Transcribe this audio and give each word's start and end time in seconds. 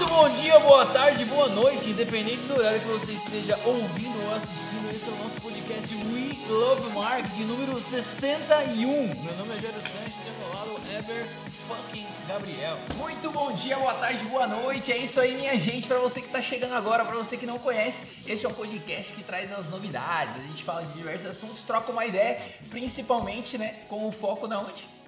Muito 0.00 0.14
bom 0.14 0.30
dia, 0.30 0.58
boa 0.60 0.86
tarde, 0.86 1.26
boa 1.26 1.50
noite, 1.50 1.90
independente 1.90 2.40
do 2.44 2.56
horário 2.56 2.80
que 2.80 2.86
você 2.86 3.12
esteja 3.12 3.54
ouvindo 3.66 4.28
ou 4.28 4.34
assistindo. 4.34 4.90
Esse 4.96 5.10
é 5.10 5.12
o 5.12 5.16
nosso 5.16 5.38
podcast 5.42 5.94
We 5.94 6.38
Love 6.48 6.90
Marketing 6.94 7.42
número 7.42 7.78
61. 7.78 8.78
Meu 8.80 9.36
nome 9.36 9.56
é 9.56 9.58
Jairo 9.58 9.82
Sanches, 9.82 10.14
de 10.24 10.56
lado 10.56 10.80
Ever 10.96 11.26
fucking 11.68 12.06
Gabriel. 12.26 12.78
Muito 12.96 13.30
bom 13.30 13.52
dia, 13.52 13.76
boa 13.76 13.92
tarde, 13.92 14.24
boa 14.24 14.46
noite. 14.46 14.90
É 14.90 14.96
isso 14.96 15.20
aí, 15.20 15.34
minha 15.34 15.58
gente. 15.58 15.86
Para 15.86 15.98
você 15.98 16.22
que 16.22 16.28
tá 16.28 16.40
chegando 16.40 16.72
agora, 16.72 17.04
para 17.04 17.16
você 17.16 17.36
que 17.36 17.44
não 17.44 17.58
conhece, 17.58 18.00
esse 18.26 18.46
é 18.46 18.48
um 18.48 18.54
podcast 18.54 19.12
que 19.12 19.22
traz 19.22 19.52
as 19.52 19.68
novidades. 19.68 20.34
A 20.34 20.46
gente 20.46 20.64
fala 20.64 20.82
de 20.82 20.94
diversos 20.94 21.26
assuntos, 21.26 21.60
troca 21.60 21.92
uma 21.92 22.06
ideia, 22.06 22.40
principalmente, 22.70 23.58
né, 23.58 23.74
com 23.86 24.08
o 24.08 24.12
foco 24.12 24.48
na 24.48 24.60
onde? 24.60 24.99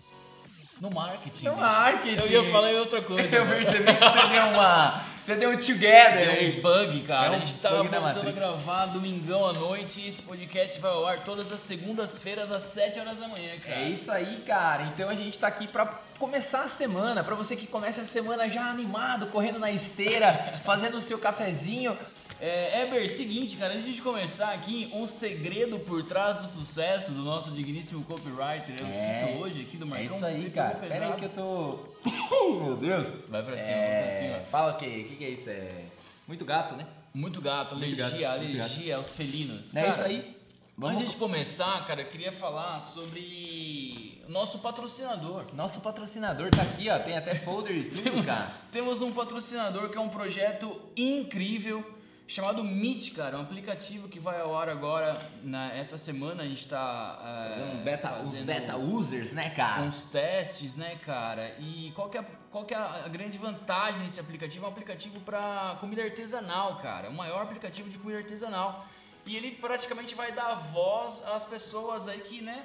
No 0.83 0.91
marketing. 0.91 1.45
No 1.45 1.57
marketing. 1.57 2.25
Eu 2.25 2.43
ia 2.43 2.51
falar 2.51 2.73
em 2.73 2.77
outra 2.77 3.01
coisa. 3.01 3.37
Eu 3.37 3.45
né? 3.45 3.55
percebi 3.55 3.85
que 3.85 4.01
você 4.01 4.29
deu 4.33 4.43
uma, 4.49 5.05
você 5.25 5.37
deu 5.37 5.51
um 5.51 5.57
together 5.57 6.29
É 6.29 6.59
um 6.59 6.61
bug, 6.61 7.01
cara. 7.03 7.27
É 7.27 7.31
um 7.31 7.35
a 7.35 7.39
gente 7.39 7.55
da 7.55 7.71
voltando 7.71 8.29
a 8.29 8.33
gravar 8.33 8.87
domingão 8.87 9.47
à 9.47 9.53
noite 9.53 10.01
e 10.01 10.09
esse 10.09 10.21
podcast 10.21 10.81
vai 10.81 10.91
ao 10.91 11.07
ar 11.07 11.21
todas 11.21 11.53
as 11.53 11.61
segundas-feiras 11.61 12.51
às 12.51 12.65
7 12.65 12.99
horas 12.99 13.21
da 13.21 13.29
manhã, 13.29 13.57
cara. 13.61 13.81
É 13.81 13.89
isso 13.91 14.11
aí, 14.11 14.43
cara. 14.45 14.87
Então 14.93 15.09
a 15.09 15.15
gente 15.15 15.39
tá 15.39 15.47
aqui 15.47 15.69
pra 15.69 15.87
começar 16.19 16.63
a 16.63 16.69
semana, 16.69 17.23
pra 17.23 17.37
você 17.37 17.55
que 17.55 17.69
começa 17.69 18.01
a 18.01 18.05
semana 18.05 18.49
já 18.49 18.69
animado, 18.69 19.29
correndo 19.29 19.61
na 19.61 19.71
esteira, 19.71 20.59
fazendo 20.67 20.97
o 20.97 21.03
seu 21.03 21.17
cafezinho. 21.17 21.97
É, 22.45 22.83
Eber, 22.83 23.09
seguinte, 23.09 23.57
cara, 23.57 23.73
antes 23.75 23.95
de 23.95 24.03
começar 24.03 24.51
aqui, 24.53 24.91
um 24.93 25.07
segredo 25.07 25.79
por 25.79 26.03
trás 26.03 26.43
do 26.43 26.49
sucesso 26.49 27.13
do 27.13 27.23
nosso 27.23 27.53
digníssimo 27.53 28.03
copywriter, 28.03 28.75
eu 28.81 28.87
É, 28.89 29.21
cito 29.21 29.39
hoje 29.39 29.61
aqui 29.61 29.77
do 29.77 29.85
É 29.85 29.89
Marcão. 29.89 30.17
isso 30.17 30.27
aí, 30.27 30.51
cara. 30.51 30.75
Pera 30.79 31.07
aí 31.07 31.13
que 31.13 31.25
eu 31.27 31.29
tô. 31.29 31.79
Meu 32.65 32.77
Deus. 32.77 33.07
Vai 33.29 33.45
pra 33.45 33.57
cima, 33.57 33.77
vai 33.77 34.03
pra 34.09 34.19
cima. 34.19 34.37
É... 34.39 34.47
Fala 34.51 34.73
o 34.73 34.77
que? 34.77 34.87
O 34.87 35.05
que, 35.05 35.17
que 35.19 35.25
é 35.25 35.29
isso? 35.31 35.49
É 35.49 35.85
muito 36.27 36.45
gato, 36.45 36.75
né? 36.75 36.85
Muito 37.15 37.41
gato, 37.41 37.77
Muito 37.77 38.03
alergia, 38.03 38.29
gato, 38.29 38.41
alergia 38.41 38.97
aos 38.97 39.15
felinos. 39.15 39.71
É 39.77 39.81
Cara, 39.83 39.89
isso 39.95 40.03
aí? 40.03 40.37
Antes 40.83 41.11
de 41.11 41.17
começar, 41.17 41.87
cara, 41.87 42.01
eu 42.01 42.07
queria 42.09 42.33
falar 42.33 42.81
sobre 42.81 44.21
nosso 44.29 44.59
patrocinador. 44.59 45.45
Nosso 45.55 45.81
patrocinador 45.81 46.51
tá 46.51 46.63
aqui, 46.63 46.89
ó. 46.91 46.99
Tem 46.99 47.17
até 47.17 47.37
folder 47.37 47.77
e 47.77 47.85
tudo, 47.91 48.03
Temos, 48.03 48.27
cara. 48.27 48.51
temos 48.73 49.01
um 49.01 49.13
patrocinador 49.13 49.91
que 49.91 49.97
é 49.97 50.01
um 50.01 50.09
projeto 50.09 50.81
incrível 50.97 51.85
chamado 52.33 52.65
Meet, 52.65 53.15
cara, 53.15 53.37
um 53.37 53.43
aplicativo 53.43 54.09
que 54.09 54.19
vai 54.19 54.41
ao 54.41 54.57
ar 54.57 54.69
agora 54.71 55.21
na, 55.43 55.71
essa 55.75 55.99
semana 55.99 56.43
a 56.43 56.47
gente 56.47 56.67
tá 56.67 57.19
é, 57.23 57.49
Fazendo 57.51 57.85
beta, 57.85 58.23
os 58.23 58.33
beta 58.41 58.77
users, 58.77 59.33
né, 59.35 59.51
cara? 59.51 59.83
uns 59.83 60.05
testes, 60.07 60.75
né, 60.75 60.97
cara? 61.05 61.55
E 61.59 61.93
qual 61.95 62.09
que 62.09 62.17
é, 62.17 62.25
qual 62.51 62.65
que 62.65 62.73
é 62.73 62.79
a 62.79 63.07
grande 63.09 63.37
vantagem 63.37 64.03
desse 64.03 64.19
aplicativo? 64.19 64.65
É 64.65 64.69
um 64.69 64.73
aplicativo 64.73 65.21
para 65.21 65.77
comida 65.79 66.03
artesanal, 66.03 66.77
cara. 66.77 67.11
O 67.11 67.15
maior 67.15 67.43
aplicativo 67.43 67.91
de 67.91 67.99
comida 67.99 68.21
artesanal. 68.21 68.87
E 69.27 69.37
ele 69.37 69.51
praticamente 69.53 70.15
vai 70.15 70.33
dar 70.33 70.55
voz 70.73 71.23
às 71.27 71.45
pessoas 71.45 72.09
aí 72.09 72.21
que, 72.21 72.41
né, 72.41 72.65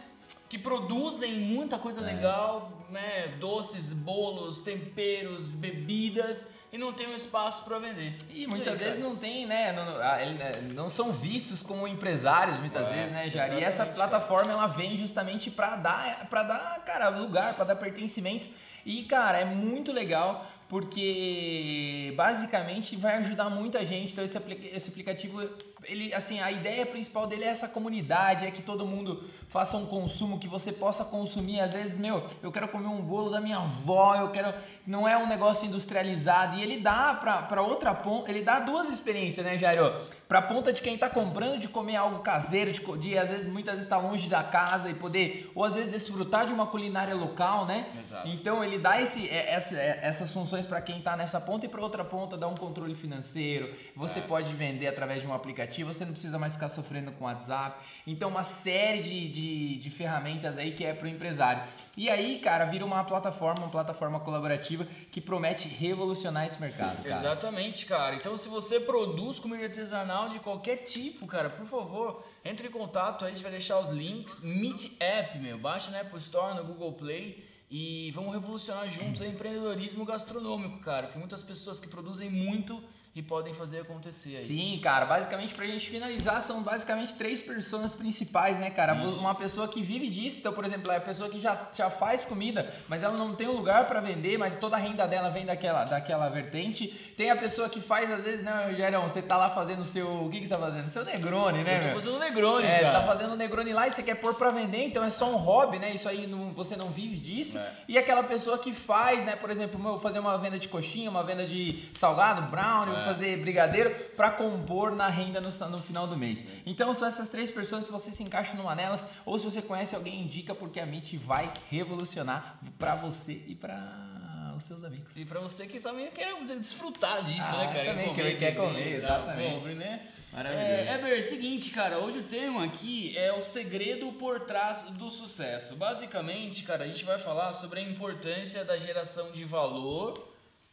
que 0.49 0.57
produzem 0.57 1.39
muita 1.39 1.77
coisa 1.77 2.01
É. 2.01 2.03
legal, 2.05 2.71
né, 2.89 3.35
doces, 3.39 3.91
bolos, 3.93 4.59
temperos, 4.59 5.51
bebidas 5.51 6.49
e 6.71 6.77
não 6.77 6.93
tem 6.93 7.07
um 7.07 7.13
espaço 7.15 7.63
para 7.63 7.79
vender. 7.79 8.15
E 8.29 8.47
muitas 8.47 8.79
vezes 8.79 8.97
cara. 8.97 9.07
não 9.09 9.15
tem, 9.15 9.45
né? 9.45 9.71
Não, 9.73 9.85
não- 9.85 10.83
né, 10.83 10.89
são 10.89 11.11
vistos 11.11 11.61
como 11.63 11.87
empresários, 11.87 12.57
muitas 12.59 12.89
É, 12.91 12.95
vezes, 12.95 13.11
né, 13.11 13.29
Jair? 13.29 13.53
E 13.59 13.63
essa 13.63 13.85
plataforma 13.85 14.51
ela 14.51 14.67
vem 14.67 14.97
justamente 14.97 15.49
pra 15.51 15.75
dar, 15.75 16.27
para 16.29 16.43
dar, 16.43 16.83
cara, 16.85 17.09
lugar, 17.09 17.53
pra 17.55 17.65
dar 17.65 17.75
pertencimento. 17.75 18.47
E, 18.86 19.03
cara, 19.03 19.37
é 19.39 19.45
muito 19.45 19.91
legal 19.91 20.45
porque 20.69 22.13
basicamente 22.15 22.95
vai 22.95 23.15
ajudar 23.17 23.49
muita 23.49 23.86
gente. 23.86 24.13
Então, 24.13 24.23
esse, 24.23 24.37
esse 24.73 24.89
aplicativo, 24.89 25.41
ele, 25.87 26.14
assim, 26.14 26.39
a 26.42 26.52
ideia 26.52 26.86
principal 26.86 27.25
dele 27.27 27.43
é 27.45 27.48
essa 27.48 27.67
comunidade, 27.67 28.45
é 28.45 28.52
que 28.52 28.61
todo 28.61 28.86
mundo 28.86 29.23
faça 29.49 29.77
um 29.77 29.86
consumo 29.86 30.37
que 30.37 30.48
você 30.48 30.71
possa 30.71 31.05
consumir. 31.05 31.59
Às 31.61 31.73
vezes, 31.73 31.98
meu, 31.98 32.23
eu 32.43 32.52
quero 32.52 32.67
comer 32.67 32.87
um 32.87 33.02
bolo 33.02 33.30
da 33.30 33.39
minha 33.39 33.58
avó, 33.58 34.15
eu 34.15 34.30
quero. 34.31 34.53
Não 34.86 35.08
é 35.08 35.17
um 35.17 35.27
negócio 35.27 35.65
industrializado. 35.67 36.58
E 36.58 36.61
ele 36.61 36.77
dá 36.80 37.14
pra 37.14 37.61
outra 37.61 37.93
ponta, 37.93 38.30
ele 38.30 38.42
dá 38.42 38.59
duas 38.59 38.89
experiências, 38.89 39.45
né, 39.45 39.58
Jairo? 39.58 40.05
Pra 40.27 40.42
ponta 40.42 40.73
de 40.73 40.81
quem 40.81 40.98
tá 40.98 41.09
comprando 41.09 41.58
de 41.58 41.70
comer 41.70 41.95
algo 41.95 42.19
caseiro, 42.19 42.71
de, 42.71 42.81
de 42.98 43.17
às 43.17 43.30
vezes, 43.30 43.48
muitas 43.48 43.75
vezes 43.75 43.89
tá 43.89 43.98
longe 43.98 44.27
da 44.27 44.43
casa 44.43 44.89
e 44.89 44.93
poder, 44.93 45.49
ou 45.55 45.64
às 45.64 45.73
vezes 45.75 45.89
desfrutar 45.92 46.45
de 46.45 46.52
uma 46.54 46.67
culinária 46.67 47.15
local, 47.15 47.65
né? 47.65 47.87
Exato. 48.04 48.27
Então 48.27 48.61
ele 48.64 48.77
dá 48.77 49.02
esse, 49.02 49.30
é, 49.30 49.54
essa- 49.54 49.77
é, 49.77 49.99
essas 50.04 50.30
funções 50.31 50.65
para 50.65 50.81
quem 50.81 50.98
está 50.99 51.15
nessa 51.15 51.39
ponta 51.39 51.65
e 51.65 51.69
para 51.69 51.81
outra 51.81 52.04
ponta 52.04 52.36
dá 52.36 52.45
um 52.48 52.55
controle 52.55 52.93
financeiro. 52.93 53.73
Você 53.95 54.19
É. 54.19 54.21
pode 54.21 54.54
vender 54.54 54.87
através 54.87 55.21
de 55.21 55.27
um 55.27 55.33
aplicativo, 55.33 55.77
você 55.83 56.05
não 56.05 56.11
precisa 56.11 56.38
mais 56.39 56.54
ficar 56.54 56.70
sofrendo 56.70 57.11
com 57.11 57.26
WhatsApp. 57.26 57.83
Então 58.05 58.30
uma 58.30 58.43
série 58.43 59.02
de, 59.04 59.27
de, 59.30 59.77
de 59.77 59.89
ferramentas 59.89 60.58
aí 60.58 60.71
que 60.71 60.83
é 60.83 60.93
para 60.93 61.05
o 61.05 61.10
empresário. 61.10 61.64
E 61.95 62.10
aí, 62.10 62.39
cara, 62.39 62.65
vira 62.65 62.86
uma 62.86 63.04
plataforma, 63.04 63.61
uma 63.61 63.71
plataforma 63.71 64.20
colaborativa 64.20 64.86
que 65.11 65.20
promete 65.20 65.67
revolucionar 65.67 66.45
esse 66.45 66.61
mercado. 66.61 67.04
Cara. 67.04 67.16
Exatamente, 67.16 67.86
cara. 67.87 68.16
Então, 68.16 68.37
se 68.37 68.48
você 68.48 68.80
produz 68.80 69.39
comida 69.39 69.64
artesanal 69.64 70.30
de 70.30 70.39
qualquer 70.39 70.77
tipo, 70.77 71.26
cara, 71.26 71.49
por 71.49 71.66
favor, 71.66 72.23
entre 72.45 72.67
em 72.67 72.71
contato. 72.71 73.26
A 73.26 73.30
gente 73.30 73.42
vai 73.42 73.52
deixar 73.52 73.80
os 73.80 73.89
links. 73.89 74.42
Meet 74.42 74.92
App, 74.99 75.37
meu. 75.39 75.58
Baixa 75.58 75.92
na 75.92 76.02
Apple 76.02 76.17
Store, 76.17 76.55
no 76.55 76.64
Google 76.64 76.93
Play. 76.93 77.43
E 77.70 78.11
vamos 78.11 78.33
revolucionar 78.33 78.89
juntos 78.89 79.20
o 79.20 79.26
empreendedorismo 79.26 80.05
gastronômico, 80.05 80.80
cara. 80.80 81.08
Que 81.08 81.17
muitas 81.17 81.43
pessoas 81.43 81.80
que 81.80 81.87
produzem 81.87 82.30
muito 82.30 82.82
e 83.17 83.23
podem 83.23 83.52
fazer 83.54 83.80
acontecer 83.82 84.38
aí. 84.38 84.45
Sim, 84.45 84.80
cara, 84.82 85.05
basicamente 85.05 85.54
pra 85.55 85.66
gente 85.66 85.89
finalizar, 85.89 86.39
são 86.42 86.61
basicamente 86.61 87.16
três 87.16 87.42
pessoas 87.42 87.95
principais, 87.95 88.60
né, 88.60 88.70
cara? 88.70 88.94
Isso. 88.95 89.20
Uma 89.20 89.33
pessoa 89.33 89.67
que 89.67 89.82
vive 89.82 90.08
disso, 90.08 90.39
então, 90.39 90.54
por 90.54 90.64
exemplo, 90.64 90.92
é 90.92 90.98
a 90.98 91.02
pessoa 91.02 91.28
que 91.30 91.39
já, 91.39 91.67
já 91.76 91.89
faz 91.89 92.23
comida, 92.26 92.72
mas 92.88 93.02
ela 93.02 93.17
não 93.17 93.33
tem 93.36 93.48
um 93.48 93.54
lugar 93.54 93.88
pra 93.88 94.00
vender, 94.02 94.38
mas 94.38 94.55
toda 94.55 94.76
a 94.76 94.80
renda 94.80 95.08
dela 95.08 95.30
vem 95.30 95.45
daquela, 95.45 95.83
daquela 95.86 96.30
vertente. 96.30 96.88
Tem 97.17 97.32
a 97.32 97.36
pessoa 97.36 97.67
que 97.70 97.82
faz, 97.82 98.11
às 98.11 98.23
vezes, 98.23 98.44
né, 98.45 98.72
Gerão, 98.76 99.04
você 99.10 99.22
tá 99.22 99.36
lá 99.36 99.49
fazendo 99.49 99.82
o 99.82 99.86
seu. 99.86 100.08
O 100.26 100.30
que, 100.30 100.39
que 100.39 100.45
você 100.48 100.54
tá 100.54 100.60
fazendo? 100.60 100.88
Seu 100.88 101.04
Negroni, 101.04 101.64
né? 101.64 101.80
Eu 101.80 101.88
tô 101.89 101.95
fazendo 101.95 102.20
Negroni, 102.20 102.67
É, 102.67 102.78
você 102.84 102.92
tá 102.92 103.04
fazendo 103.04 103.36
Negroni 103.36 103.73
lá 103.73 103.88
e 103.88 103.92
você 103.92 104.04
quer 104.04 104.16
pôr 104.16 104.36
pra 104.36 104.52
vender, 104.52 104.84
então 104.86 105.04
é 105.04 105.10
só 105.10 105.26
um 105.32 105.38
hobby, 105.38 105.80
né? 105.80 105.92
Isso 105.94 106.08
aí 106.08 106.28
não- 106.28 106.52
você 106.54 106.76
não 106.76 106.89
vive 106.89 107.17
disso. 107.17 107.58
É. 107.58 107.72
E 107.88 107.98
aquela 107.98 108.22
pessoa 108.23 108.60
que 108.60 108.72
faz, 108.73 109.26
né? 109.26 109.36
Por 109.36 109.49
exemplo, 109.49 109.80
eu 109.80 109.84
vou 109.84 109.99
fazer 109.99 110.20
uma 110.20 110.38
venda 110.38 110.60
de 110.60 110.67
coxinha, 110.67 111.10
uma 111.10 111.23
venda 111.23 111.45
de 111.48 111.89
salgado, 111.95 112.44
brownie, 112.44 112.95
É. 112.95 113.06
fazer 113.07 113.37
brigadeiro 113.37 113.89
pra 114.15 114.31
compor 114.31 114.95
na 114.95 115.07
renda 115.09 115.39
no, 115.41 115.49
no 115.69 115.81
final 115.81 116.07
do 116.07 116.17
mês. 116.17 116.43
Então 116.65 116.93
são 116.93 117.07
essas 117.07 117.29
três 117.29 117.51
pessoas, 117.51 117.85
se 117.85 117.91
você 117.91 118.11
se 118.11 118.23
encaixa 118.23 118.53
numa 118.55 118.75
delas, 118.75 119.05
ou 119.25 119.37
se 119.37 119.45
você 119.45 119.61
conhece 119.61 119.95
alguém, 119.95 120.21
indica, 120.21 120.53
porque 120.53 120.79
a 120.79 120.85
Meet 120.85 121.15
vai 121.17 121.51
revolucionar 121.69 122.59
pra 122.77 122.95
você 122.95 123.43
e 123.47 123.55
pra 123.55 124.53
os 124.57 124.63
seus 124.63 124.83
amigos. 124.83 125.15
E 125.15 125.23
pra 125.23 125.39
você 125.39 125.67
que 125.67 125.79
também 125.79 126.09
quer 126.11 126.33
desfrutar 126.57 127.23
disso, 127.23 127.47
Ah, 127.53 127.57
né, 127.57 127.73
cara? 127.73 127.85
também, 127.85 128.07
comer, 128.09 128.31
que 128.33 128.39
quer 128.39 128.56
comer, 128.56 128.88
e 128.88 128.94
exatamente. 128.95 129.53
compre, 129.53 129.75
né? 129.75 130.07
Maravilhoso. 130.33 130.65
É, 130.65 130.95
Eber, 130.95 131.24
seguinte, 131.24 131.69
cara, 131.71 132.00
hoje 132.00 132.19
o 132.19 132.24
tema 132.24 132.65
aqui 132.65 133.18
é 133.18 133.31
o 133.33 133.41
segredo 133.41 134.12
por 134.13 134.41
trás 134.41 134.81
do 134.91 135.09
sucesso. 135.09 135.75
Basicamente, 135.75 136.63
cara, 136.63 136.83
a 136.83 136.88
gente 136.88 137.06
vai 137.06 137.18
falar 137.18 137.53
sobre 137.53 137.79
a 137.79 137.83
importância 137.83 138.65
da 138.65 138.77
geração 138.77 139.31
de 139.31 139.44
valor 139.45 140.27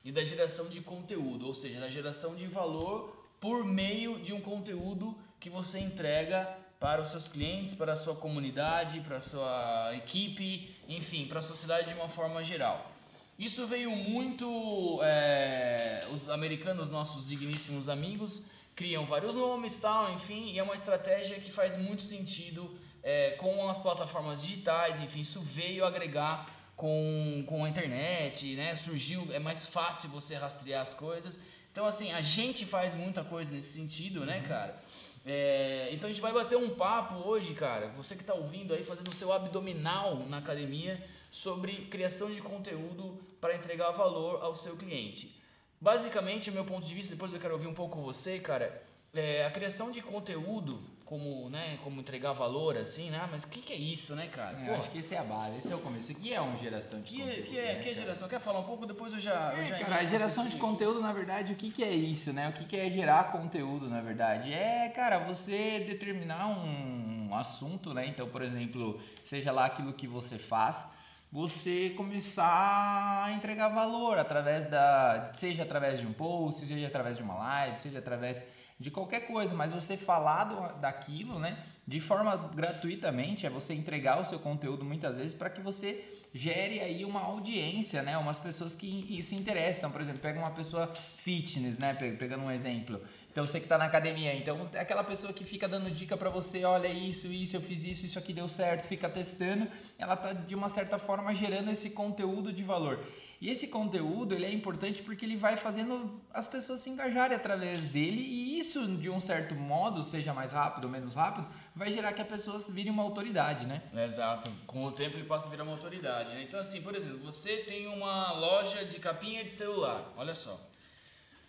e 0.04 0.12
da 0.12 0.22
geração 0.22 0.68
de 0.68 0.80
conteúdo, 0.80 1.46
ou 1.46 1.54
seja, 1.54 1.80
da 1.80 1.88
geração 1.88 2.34
de 2.36 2.46
valor 2.46 3.16
por 3.40 3.64
meio 3.64 4.18
de 4.20 4.32
um 4.32 4.40
conteúdo 4.40 5.16
que 5.40 5.48
você 5.48 5.78
entrega 5.78 6.56
para 6.78 7.00
os 7.00 7.08
seus 7.08 7.26
clientes, 7.26 7.74
para 7.74 7.94
a 7.94 7.96
sua 7.96 8.14
comunidade, 8.14 9.00
para 9.00 9.16
a 9.16 9.20
sua 9.20 9.92
equipe, 9.94 10.76
enfim, 10.86 11.26
para 11.26 11.38
a 11.38 11.42
sociedade 11.42 11.88
de 11.88 11.94
uma 11.94 12.08
forma 12.08 12.44
geral. 12.44 12.92
Isso 13.38 13.66
veio 13.66 13.90
muito. 13.90 15.00
é, 15.02 16.06
os 16.12 16.28
americanos, 16.28 16.90
nossos 16.90 17.26
digníssimos 17.26 17.88
amigos, 17.88 18.44
criam 18.76 19.04
vários 19.04 19.34
nomes, 19.34 19.78
tal, 19.78 20.12
enfim, 20.12 20.52
e 20.52 20.58
é 20.58 20.62
uma 20.62 20.74
estratégia 20.74 21.40
que 21.40 21.50
faz 21.50 21.76
muito 21.76 22.02
sentido 22.02 22.78
é, 23.02 23.32
com 23.32 23.68
as 23.68 23.78
plataformas 23.78 24.42
digitais, 24.42 25.00
enfim, 25.00 25.20
isso 25.20 25.40
veio 25.40 25.84
agregar 25.84 26.46
com, 26.76 27.44
com 27.46 27.64
a 27.64 27.68
internet, 27.68 28.54
né? 28.54 28.76
Surgiu, 28.76 29.26
é 29.32 29.38
mais 29.38 29.66
fácil 29.66 30.08
você 30.10 30.34
rastrear 30.34 30.82
as 30.82 30.94
coisas. 30.94 31.38
Então, 31.72 31.86
assim, 31.86 32.12
a 32.12 32.22
gente 32.22 32.64
faz 32.64 32.94
muita 32.94 33.24
coisa 33.24 33.54
nesse 33.54 33.72
sentido, 33.72 34.24
né, 34.24 34.40
cara? 34.42 34.80
É, 35.26 35.88
então 35.92 36.08
a 36.08 36.12
gente 36.12 36.20
vai 36.20 36.32
bater 36.32 36.56
um 36.56 36.70
papo 36.70 37.14
hoje, 37.26 37.54
cara. 37.54 37.88
Você 37.96 38.14
que 38.14 38.20
está 38.20 38.34
ouvindo 38.34 38.74
aí, 38.74 38.84
fazendo 38.84 39.08
o 39.08 39.14
seu 39.14 39.32
abdominal 39.32 40.18
na 40.28 40.38
academia, 40.38 41.02
sobre 41.30 41.86
criação 41.86 42.30
de 42.30 42.40
conteúdo 42.40 43.18
para 43.40 43.56
entregar 43.56 43.90
valor 43.90 44.42
ao 44.42 44.54
seu 44.54 44.76
cliente. 44.76 45.40
Basicamente, 45.80 46.48
o 46.50 46.52
meu 46.52 46.64
ponto 46.64 46.86
de 46.86 46.94
vista, 46.94 47.12
depois 47.12 47.32
eu 47.32 47.40
quero 47.40 47.54
ouvir 47.54 47.66
um 47.66 47.74
pouco 47.74 48.00
você, 48.00 48.38
cara, 48.38 48.82
é, 49.12 49.44
a 49.44 49.50
criação 49.50 49.90
de 49.90 50.00
conteúdo 50.00 50.80
como, 51.04 51.50
né, 51.50 51.78
como 51.84 52.00
entregar 52.00 52.32
valor, 52.32 52.76
assim, 52.76 53.10
né? 53.10 53.28
Mas 53.30 53.44
o 53.44 53.48
que, 53.48 53.60
que 53.60 53.72
é 53.72 53.76
isso, 53.76 54.14
né, 54.16 54.26
cara? 54.26 54.58
É, 54.60 54.74
acho 54.74 54.90
que 54.90 54.98
esse 54.98 55.14
é 55.14 55.18
a 55.18 55.24
base, 55.24 55.58
esse 55.58 55.70
é 55.70 55.74
o 55.74 55.78
começo. 55.78 56.12
O 56.12 56.14
que 56.14 56.32
é 56.32 56.40
uma 56.40 56.56
geração 56.56 57.00
de 57.00 57.10
que, 57.10 57.18
conteúdo? 57.20 57.42
que 57.42 57.58
é, 57.58 57.74
né, 57.74 57.82
que 57.82 57.88
é 57.90 57.94
geração? 57.94 58.28
Quer 58.28 58.40
falar 58.40 58.60
um 58.60 58.64
pouco? 58.64 58.86
Depois 58.86 59.12
eu 59.12 59.20
já. 59.20 59.52
eu 59.54 59.62
É, 59.62 59.64
já 59.66 59.78
cara, 59.80 59.96
a 59.96 60.04
geração 60.04 60.48
de 60.48 60.56
conteúdo, 60.56 61.00
na 61.00 61.12
verdade, 61.12 61.52
o 61.52 61.56
que, 61.56 61.70
que 61.70 61.84
é 61.84 61.92
isso, 61.92 62.32
né? 62.32 62.48
O 62.48 62.52
que, 62.52 62.64
que 62.64 62.76
é 62.76 62.88
gerar 62.90 63.30
conteúdo, 63.30 63.88
na 63.88 64.00
verdade? 64.00 64.52
É, 64.52 64.88
cara, 64.88 65.18
você 65.18 65.84
determinar 65.86 66.46
um 66.48 67.34
assunto, 67.34 67.92
né? 67.92 68.06
Então, 68.06 68.28
por 68.28 68.42
exemplo, 68.42 69.00
seja 69.24 69.52
lá 69.52 69.66
aquilo 69.66 69.92
que 69.92 70.06
você 70.06 70.38
faz, 70.38 70.90
você 71.30 71.90
começar 71.90 73.24
a 73.24 73.32
entregar 73.32 73.68
valor 73.68 74.18
através 74.18 74.66
da. 74.66 75.30
Seja 75.34 75.64
através 75.64 76.00
de 76.00 76.06
um 76.06 76.12
post, 76.12 76.64
seja 76.64 76.86
através 76.86 77.18
de 77.18 77.22
uma 77.22 77.34
live, 77.34 77.76
seja 77.76 77.98
através 77.98 78.42
de 78.78 78.90
qualquer 78.90 79.26
coisa, 79.26 79.54
mas 79.54 79.72
você 79.72 79.96
falar 79.96 80.44
do- 80.44 80.80
daquilo, 80.80 81.38
né? 81.38 81.64
De 81.86 82.00
forma 82.00 82.36
gratuitamente, 82.36 83.46
é 83.46 83.50
você 83.50 83.72
entregar 83.74 84.20
o 84.20 84.24
seu 84.24 84.38
conteúdo 84.38 84.84
muitas 84.84 85.16
vezes 85.16 85.32
para 85.34 85.48
que 85.50 85.60
você 85.60 86.04
gere 86.34 86.80
aí 86.80 87.04
uma 87.04 87.20
audiência, 87.20 88.02
né? 88.02 88.18
Umas 88.18 88.38
pessoas 88.38 88.74
que 88.74 89.22
se 89.22 89.36
interessam. 89.36 89.78
Então, 89.80 89.90
por 89.92 90.00
exemplo, 90.00 90.20
pega 90.20 90.38
uma 90.40 90.50
pessoa 90.50 90.92
fitness, 91.16 91.78
né? 91.78 91.94
Pe- 91.94 92.12
Pegando 92.12 92.42
um 92.44 92.50
exemplo. 92.50 93.00
Então, 93.30 93.46
você 93.46 93.58
que 93.58 93.66
está 93.66 93.76
na 93.78 93.84
academia, 93.84 94.34
então 94.34 94.68
é 94.72 94.80
aquela 94.80 95.04
pessoa 95.04 95.32
que 95.32 95.44
fica 95.44 95.68
dando 95.68 95.90
dica 95.90 96.16
para 96.16 96.30
você, 96.30 96.64
olha 96.64 96.88
isso, 96.88 97.26
isso, 97.28 97.56
eu 97.56 97.60
fiz 97.60 97.84
isso, 97.84 98.06
isso 98.06 98.18
aqui 98.18 98.32
deu 98.32 98.48
certo, 98.48 98.86
fica 98.86 99.08
testando, 99.08 99.68
ela 99.98 100.16
tá 100.16 100.32
de 100.32 100.54
uma 100.54 100.68
certa 100.68 100.98
forma 100.98 101.34
gerando 101.34 101.70
esse 101.70 101.90
conteúdo 101.90 102.52
de 102.52 102.62
valor. 102.62 103.04
E 103.40 103.50
esse 103.50 103.68
conteúdo, 103.68 104.34
ele 104.34 104.44
é 104.44 104.52
importante 104.52 105.02
porque 105.02 105.24
ele 105.24 105.36
vai 105.36 105.56
fazendo 105.56 106.20
as 106.32 106.46
pessoas 106.46 106.80
se 106.80 106.88
engajarem 106.88 107.36
através 107.36 107.84
dele 107.84 108.20
e 108.20 108.58
isso, 108.58 108.86
de 108.96 109.10
um 109.10 109.20
certo 109.20 109.54
modo, 109.54 110.02
seja 110.02 110.32
mais 110.32 110.52
rápido 110.52 110.84
ou 110.84 110.90
menos 110.90 111.14
rápido, 111.14 111.46
vai 111.74 111.92
gerar 111.92 112.12
que 112.12 112.22
a 112.22 112.24
pessoa 112.24 112.58
vire 112.70 112.90
uma 112.90 113.02
autoridade, 113.02 113.66
né? 113.66 113.82
Exato. 113.92 114.50
Com 114.66 114.84
o 114.84 114.92
tempo 114.92 115.16
ele 115.16 115.26
passa 115.26 115.46
a 115.46 115.50
virar 115.50 115.64
uma 115.64 115.72
autoridade, 115.72 116.32
né? 116.32 116.42
Então, 116.42 116.60
assim, 116.60 116.80
por 116.80 116.94
exemplo, 116.94 117.18
você 117.18 117.58
tem 117.58 117.86
uma 117.86 118.32
loja 118.32 118.84
de 118.84 118.98
capinha 118.98 119.44
de 119.44 119.52
celular. 119.52 120.12
Olha 120.16 120.34
só. 120.34 120.58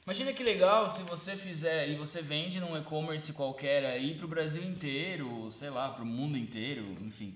Imagina 0.05 0.33
que 0.33 0.43
legal 0.43 0.87
se 0.87 1.01
você 1.01 1.35
fizer 1.35 1.89
e 1.89 1.95
você 1.95 2.21
vende 2.21 2.59
num 2.59 2.77
e-commerce 2.77 3.33
qualquer 3.33 3.83
aí 3.85 4.13
pro 4.13 4.27
Brasil 4.27 4.63
inteiro, 4.63 5.51
sei 5.51 5.71
lá, 5.71 5.89
pro 5.89 6.05
mundo 6.05 6.37
inteiro, 6.37 6.95
enfim. 7.01 7.33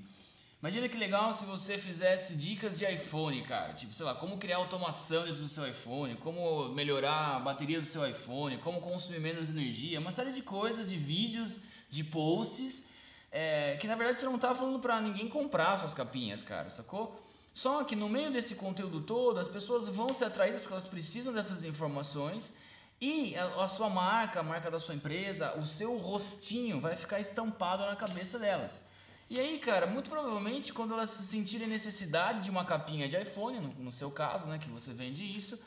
Imagina 0.62 0.90
que 0.90 0.98
legal 0.98 1.32
se 1.32 1.46
você 1.46 1.78
fizesse 1.78 2.36
dicas 2.36 2.78
de 2.78 2.84
iPhone, 2.84 3.42
cara. 3.44 3.74
Tipo, 3.74 3.94
sei 3.94 4.06
lá, 4.06 4.14
como 4.14 4.38
criar 4.38 4.58
automação 4.58 5.24
dentro 5.24 5.42
do 5.42 5.48
seu 5.48 5.66
iPhone, 5.66 6.18
como 6.18 6.68
melhorar 6.68 7.38
a 7.38 7.40
bateria 7.40 7.80
do 7.80 7.88
seu 7.88 8.06
iPhone, 8.06 8.58
como 8.58 8.82
consumir 8.82 9.22
menos 9.22 9.50
energia, 9.50 10.02
uma 10.02 10.12
série 10.12 10.34
de 10.34 10.42
coisas, 10.42 10.90
de 10.90 10.98
vídeos, 10.98 11.60
de 11.90 12.04
posts, 12.04 12.90
é, 13.32 13.78
que 13.80 13.88
na 13.88 13.96
verdade 13.96 14.20
você 14.20 14.26
não 14.26 14.38
tá 14.38 14.54
falando 14.54 14.80
pra 14.80 15.00
ninguém 15.00 15.30
comprar 15.30 15.78
suas 15.78 15.94
capinhas, 15.94 16.44
cara, 16.44 16.70
sacou? 16.70 17.18
Só 17.54 17.86
que 17.86 17.96
no 17.96 18.10
meio 18.10 18.30
desse 18.30 18.56
conteúdo 18.56 19.00
todo, 19.00 19.40
as 19.40 19.48
pessoas 19.48 19.88
vão 19.88 20.14
ser 20.14 20.26
atraídas 20.26 20.60
porque 20.60 20.74
elas 20.74 20.88
precisam 20.88 21.32
dessas 21.32 21.64
informações 21.64 22.54
e 23.00 23.34
a, 23.38 23.64
a 23.64 23.68
sua 23.70 23.90
marca, 23.90 24.42
a 24.42 24.44
marca 24.44 24.70
da 24.70 24.78
sua 24.78 24.94
empresa, 24.94 25.58
o 25.58 25.66
seu 25.66 25.98
rostinho 25.98 26.82
vai 26.82 26.98
ficar 26.98 27.22
estampado 27.22 27.86
na 27.86 27.96
cabeça 27.96 28.38
delas. 28.38 28.89
E 29.30 29.40
aí, 29.40 29.60
cara, 29.60 29.86
muito 29.86 30.10
provavelmente 30.10 30.74
quando 30.74 30.94
elas 30.94 31.12
se 31.12 31.24
sentirem 31.24 31.68
necessidade 31.68 32.42
de 32.42 32.50
uma 32.50 32.66
capinha 32.66 33.08
de 33.08 33.16
iPhone, 33.16 33.60
no, 33.60 33.70
no 33.86 33.92
seu 33.92 34.10
caso, 34.10 34.50
né, 34.50 34.58
que 34.58 34.70
você 34.70 34.92
vende 34.92 35.24
isso, 35.24 35.60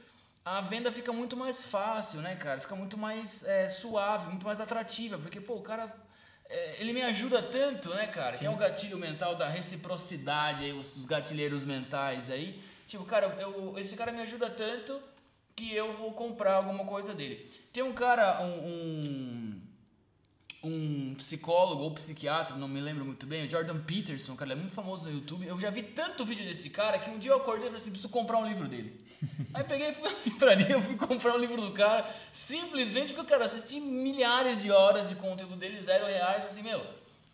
a 0.44 0.61
venda 0.61 0.91
fica 0.91 1.12
muito 1.12 1.37
mais 1.37 1.64
fácil, 1.64 2.20
né, 2.20 2.35
cara? 2.35 2.61
Fica 2.61 2.75
muito 2.75 2.99
mais 2.99 3.44
é, 3.44 3.69
suave, 3.69 4.29
muito 4.29 4.44
mais 4.44 4.61
atrativa, 4.61 5.17
porque, 5.17 5.41
pô, 5.41 5.55
o 5.55 5.62
cara, 5.62 5.94
é, 6.49 6.81
ele 6.81 6.93
me 6.93 7.03
ajuda 7.03 7.41
tanto, 7.41 7.91
né, 7.91 8.09
cara? 8.09 8.37
Que 8.37 8.44
é 8.44 8.50
o 8.50 8.56
gatilho 8.56 8.99
mental 8.99 9.37
da 9.37 9.49
reciprocidade, 9.49 10.64
aí, 10.64 10.73
os, 10.73 10.97
os 10.97 11.06
gatilheiros 11.06 11.62
mentais 11.64 12.29
aí. 12.29 12.61
Tipo, 12.88 13.05
cara, 13.05 13.37
eu, 13.41 13.79
esse 13.79 13.94
cara 13.97 14.11
me 14.11 14.20
ajuda 14.20 14.50
tanto 14.50 15.00
que 15.55 15.73
eu 15.75 15.93
vou 15.93 16.12
comprar 16.12 16.55
alguma 16.55 16.85
coisa 16.85 17.14
dele. 17.14 17.49
Tem 17.73 17.82
um 17.82 17.93
cara, 17.93 18.43
um, 18.43 18.67
um, 18.67 19.62
um 20.62 21.14
psicólogo 21.17 21.82
ou 21.82 21.91
psiquiatra, 21.91 22.56
não 22.56 22.69
me 22.69 22.81
lembro 22.81 23.05
muito 23.05 23.26
bem, 23.26 23.47
o 23.47 23.50
Jordan 23.50 23.81
Peterson, 23.81 24.37
cara, 24.37 24.53
ele 24.53 24.61
é 24.61 24.62
muito 24.62 24.75
famoso 24.75 25.05
no 25.05 25.12
YouTube. 25.12 25.47
Eu 25.47 25.59
já 25.59 25.70
vi 25.70 25.82
tanto 25.82 26.25
vídeo 26.25 26.44
desse 26.44 26.70
cara 26.70 26.99
que 26.99 27.11
um 27.11 27.19
dia 27.19 27.32
eu 27.32 27.38
acordei 27.38 27.64
e 27.64 27.67
falei 27.67 27.76
assim, 27.76 27.91
preciso 27.91 28.09
comprar 28.09 28.38
um 28.38 28.47
livro 28.47 28.69
dele. 28.69 29.00
Aí 29.53 29.64
peguei 29.64 29.91
e 29.91 29.94
fui 29.94 30.05
na 30.09 30.17
livraria, 30.25 30.70
eu 30.70 30.81
fui 30.81 30.97
comprar 30.97 31.35
um 31.35 31.38
livro 31.38 31.61
do 31.61 31.73
cara, 31.73 32.09
simplesmente 32.32 33.12
porque, 33.12 33.31
cara, 33.31 33.43
eu 33.43 33.47
assisti 33.47 33.81
milhares 33.81 34.62
de 34.62 34.70
horas 34.70 35.09
de 35.09 35.17
conteúdo 35.17 35.56
dele, 35.56 35.79
zero 35.81 36.06
reais, 36.06 36.44
assim, 36.44 36.62
meu, 36.62 36.85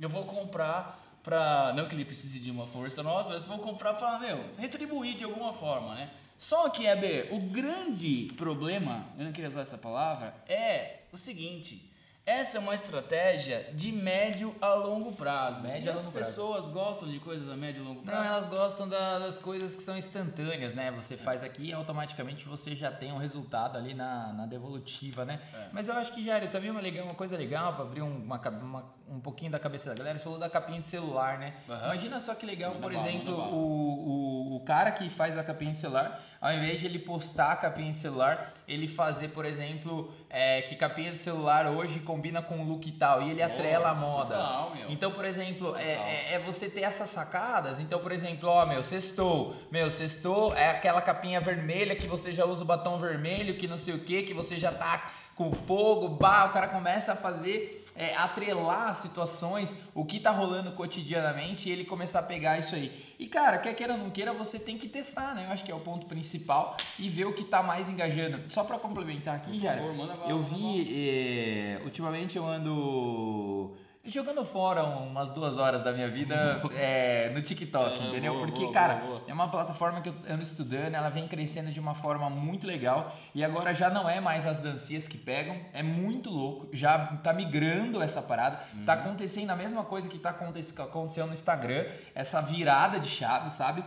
eu 0.00 0.08
vou 0.08 0.24
comprar 0.24 1.04
pra, 1.22 1.72
não 1.74 1.86
que 1.86 1.94
ele 1.94 2.04
precise 2.04 2.40
de 2.40 2.50
uma 2.50 2.66
força 2.66 3.02
nossa, 3.02 3.30
mas 3.30 3.42
vou 3.42 3.58
comprar 3.58 3.94
pra, 3.94 4.18
meu, 4.18 4.42
retribuir 4.56 5.14
de 5.14 5.24
alguma 5.24 5.52
forma, 5.52 5.94
né? 5.94 6.10
Só 6.38 6.68
que, 6.70 6.86
Eber, 6.86 7.34
o 7.34 7.40
grande 7.40 8.32
problema, 8.36 9.06
eu 9.18 9.24
não 9.24 9.32
queria 9.32 9.48
usar 9.48 9.62
essa 9.62 9.76
palavra, 9.76 10.34
é 10.48 11.00
o 11.12 11.18
seguinte, 11.18 11.90
essa 12.28 12.58
é 12.58 12.60
uma 12.60 12.74
estratégia 12.74 13.66
de 13.72 13.90
médio 13.90 14.54
a 14.60 14.74
longo 14.74 15.12
prazo. 15.12 15.62
Médio 15.66 15.86
e 15.86 15.90
a 15.90 15.94
as 15.94 16.00
longo 16.04 16.12
prazo. 16.12 16.28
pessoas 16.28 16.68
gostam 16.68 17.08
de 17.08 17.18
coisas 17.18 17.48
a 17.48 17.56
médio 17.56 17.82
e 17.82 17.84
longo 17.86 18.00
Não, 18.00 18.04
prazo. 18.04 18.28
elas 18.28 18.46
gostam 18.46 18.86
da- 18.88 19.18
das 19.18 19.38
coisas 19.38 19.74
que 19.74 19.82
são 19.82 19.96
instantâneas, 19.96 20.74
né? 20.74 20.90
Você 20.92 21.16
faz 21.16 21.42
aqui 21.42 21.68
e 21.68 21.72
automaticamente 21.72 22.46
você 22.46 22.74
já 22.74 22.90
tem 22.92 23.10
um 23.12 23.16
resultado 23.18 23.78
ali 23.78 23.94
na, 23.94 24.32
na 24.34 24.44
devolutiva, 24.46 25.24
né? 25.24 25.40
É. 25.54 25.68
Mas 25.72 25.88
eu 25.88 25.94
acho 25.94 26.12
que, 26.12 26.22
Jair, 26.24 26.50
também 26.50 26.70
uma, 26.70 26.80
legal, 26.82 27.04
uma 27.06 27.14
coisa 27.14 27.36
legal 27.36 27.72
para 27.74 27.84
abrir 27.84 28.02
um- 28.02 28.22
uma, 28.22 28.38
uma- 28.50 28.84
um 29.08 29.20
pouquinho 29.20 29.50
da 29.50 29.58
cabeça 29.58 29.88
da 29.88 29.96
galera, 29.96 30.18
você 30.18 30.24
falou 30.24 30.38
da 30.38 30.50
capinha 30.50 30.80
de 30.80 30.86
celular, 30.86 31.38
né? 31.38 31.54
Aham. 31.68 31.84
Imagina 31.86 32.20
só 32.20 32.34
que 32.34 32.44
legal, 32.44 32.74
Manda 32.74 32.82
por 32.82 32.92
bala, 32.94 33.08
exemplo, 33.08 33.34
o, 33.34 34.52
o, 34.52 34.56
o 34.56 34.60
cara 34.60 34.90
que 34.92 35.08
faz 35.08 35.38
a 35.38 35.42
capinha 35.42 35.72
de 35.72 35.78
celular, 35.78 36.20
ao 36.40 36.52
invés 36.52 36.78
de 36.78 36.86
ele 36.86 36.98
postar 36.98 37.52
a 37.52 37.56
capinha 37.56 37.90
de 37.90 37.98
celular, 37.98 38.52
ele 38.68 38.86
fazer, 38.86 39.28
por 39.28 39.44
exemplo, 39.46 40.12
é, 40.28 40.62
que 40.62 40.76
capinha 40.76 41.10
de 41.10 41.18
celular 41.18 41.66
hoje 41.66 41.98
combina 42.00 42.42
com 42.42 42.60
o 42.60 42.64
look 42.64 42.86
e 42.86 42.92
tal, 42.92 43.22
e 43.22 43.30
ele 43.30 43.42
atrela 43.42 43.88
a 43.90 43.94
moda. 43.94 44.36
Total, 44.36 44.72
meu. 44.76 44.90
Então, 44.90 45.10
por 45.10 45.24
exemplo, 45.24 45.74
é, 45.76 45.92
é- 45.92 46.34
é 46.34 46.38
você 46.38 46.68
ter 46.68 46.82
essas 46.82 47.08
sacadas. 47.08 47.80
Então, 47.80 47.98
por 48.00 48.12
exemplo, 48.12 48.48
ó, 48.48 48.66
meu, 48.66 48.84
sextou. 48.84 49.56
Meu, 49.72 49.90
sextou 49.90 50.54
é 50.54 50.70
aquela 50.70 51.00
capinha 51.00 51.40
vermelha 51.40 51.96
que 51.96 52.06
você 52.06 52.30
já 52.32 52.44
usa 52.44 52.62
o 52.62 52.66
batom 52.66 52.98
vermelho, 52.98 53.56
que 53.56 53.66
não 53.66 53.78
sei 53.78 53.94
o 53.94 54.00
que, 54.00 54.22
que 54.22 54.34
você 54.34 54.58
já 54.58 54.70
tá 54.70 55.10
com 55.34 55.52
fogo, 55.52 56.08
bah, 56.08 56.46
o 56.46 56.50
cara 56.52 56.66
começa 56.66 57.12
a 57.12 57.16
fazer, 57.16 57.84
é, 57.94 58.12
atrelar 58.16 58.88
as 58.88 58.96
situações, 58.96 59.72
o 59.94 60.04
que 60.04 60.18
tá 60.18 60.32
rolando 60.32 60.72
cotidianamente 60.72 61.68
e 61.68 61.72
ele 61.72 61.84
começar 61.84 62.18
a 62.18 62.22
pegar 62.24 62.58
isso 62.58 62.74
aí. 62.74 63.06
E, 63.20 63.26
cara, 63.28 63.56
quer 63.58 63.72
queira 63.74 63.92
ou 63.92 63.98
não 64.00 64.10
queira, 64.10 64.32
você 64.32 64.58
tem 64.58 64.76
que 64.76 64.88
testar, 64.88 65.34
né? 65.36 65.46
Eu 65.46 65.52
acho 65.52 65.64
que 65.64 65.70
é 65.70 65.74
o 65.74 65.80
ponto 65.80 66.06
principal 66.06 66.76
e 66.98 67.08
ver 67.08 67.26
o 67.26 67.32
que 67.32 67.44
tá 67.44 67.62
mais 67.62 67.88
engajando. 67.88 68.50
Só 68.58 68.64
pra 68.64 68.76
complementar 68.76 69.36
aqui, 69.36 69.52
Por 69.52 69.60
já. 69.60 69.74
favor, 69.74 70.28
Eu 70.28 70.42
vi, 70.42 70.88
é, 70.92 71.80
ultimamente 71.84 72.36
eu 72.36 72.44
ando 72.44 73.76
jogando 74.04 74.44
fora 74.44 74.82
umas 74.82 75.30
duas 75.30 75.58
horas 75.58 75.84
da 75.84 75.92
minha 75.92 76.10
vida 76.10 76.60
é, 76.74 77.30
no 77.36 77.40
TikTok, 77.40 78.00
É, 78.02 78.08
entendeu? 78.08 78.32
boa, 78.34 78.46
Porque, 78.46 78.62
boa, 78.62 78.72
cara, 78.72 78.94
boa, 78.96 79.22
é 79.28 79.32
uma 79.32 79.46
plataforma 79.48 80.00
que 80.00 80.08
eu 80.08 80.14
ando 80.28 80.42
estudando, 80.42 80.92
ela 80.92 81.08
vem 81.08 81.28
crescendo 81.28 81.70
de 81.70 81.78
uma 81.78 81.94
forma 81.94 82.28
muito 82.28 82.66
legal 82.66 83.14
e 83.32 83.44
agora 83.44 83.72
já 83.72 83.88
não 83.90 84.08
é 84.08 84.18
mais 84.20 84.44
as 84.44 84.58
dancinhas 84.58 85.06
que 85.06 85.16
pegam, 85.18 85.56
é 85.72 85.82
muito 85.84 86.28
louco, 86.30 86.68
já 86.72 86.98
tá 87.18 87.32
migrando 87.32 88.02
essa 88.02 88.20
parada, 88.20 88.56
tá 88.84 88.94
Uhum. 88.94 89.00
acontecendo 89.02 89.50
a 89.50 89.56
mesma 89.56 89.84
coisa 89.84 90.08
que 90.08 90.18
tá 90.18 90.30
aconte- 90.30 90.74
acontecendo 90.76 91.28
no 91.28 91.32
Instagram, 91.32 91.84
essa 92.12 92.40
virada 92.40 92.98
de 92.98 93.08
chave, 93.08 93.50
sabe? 93.50 93.84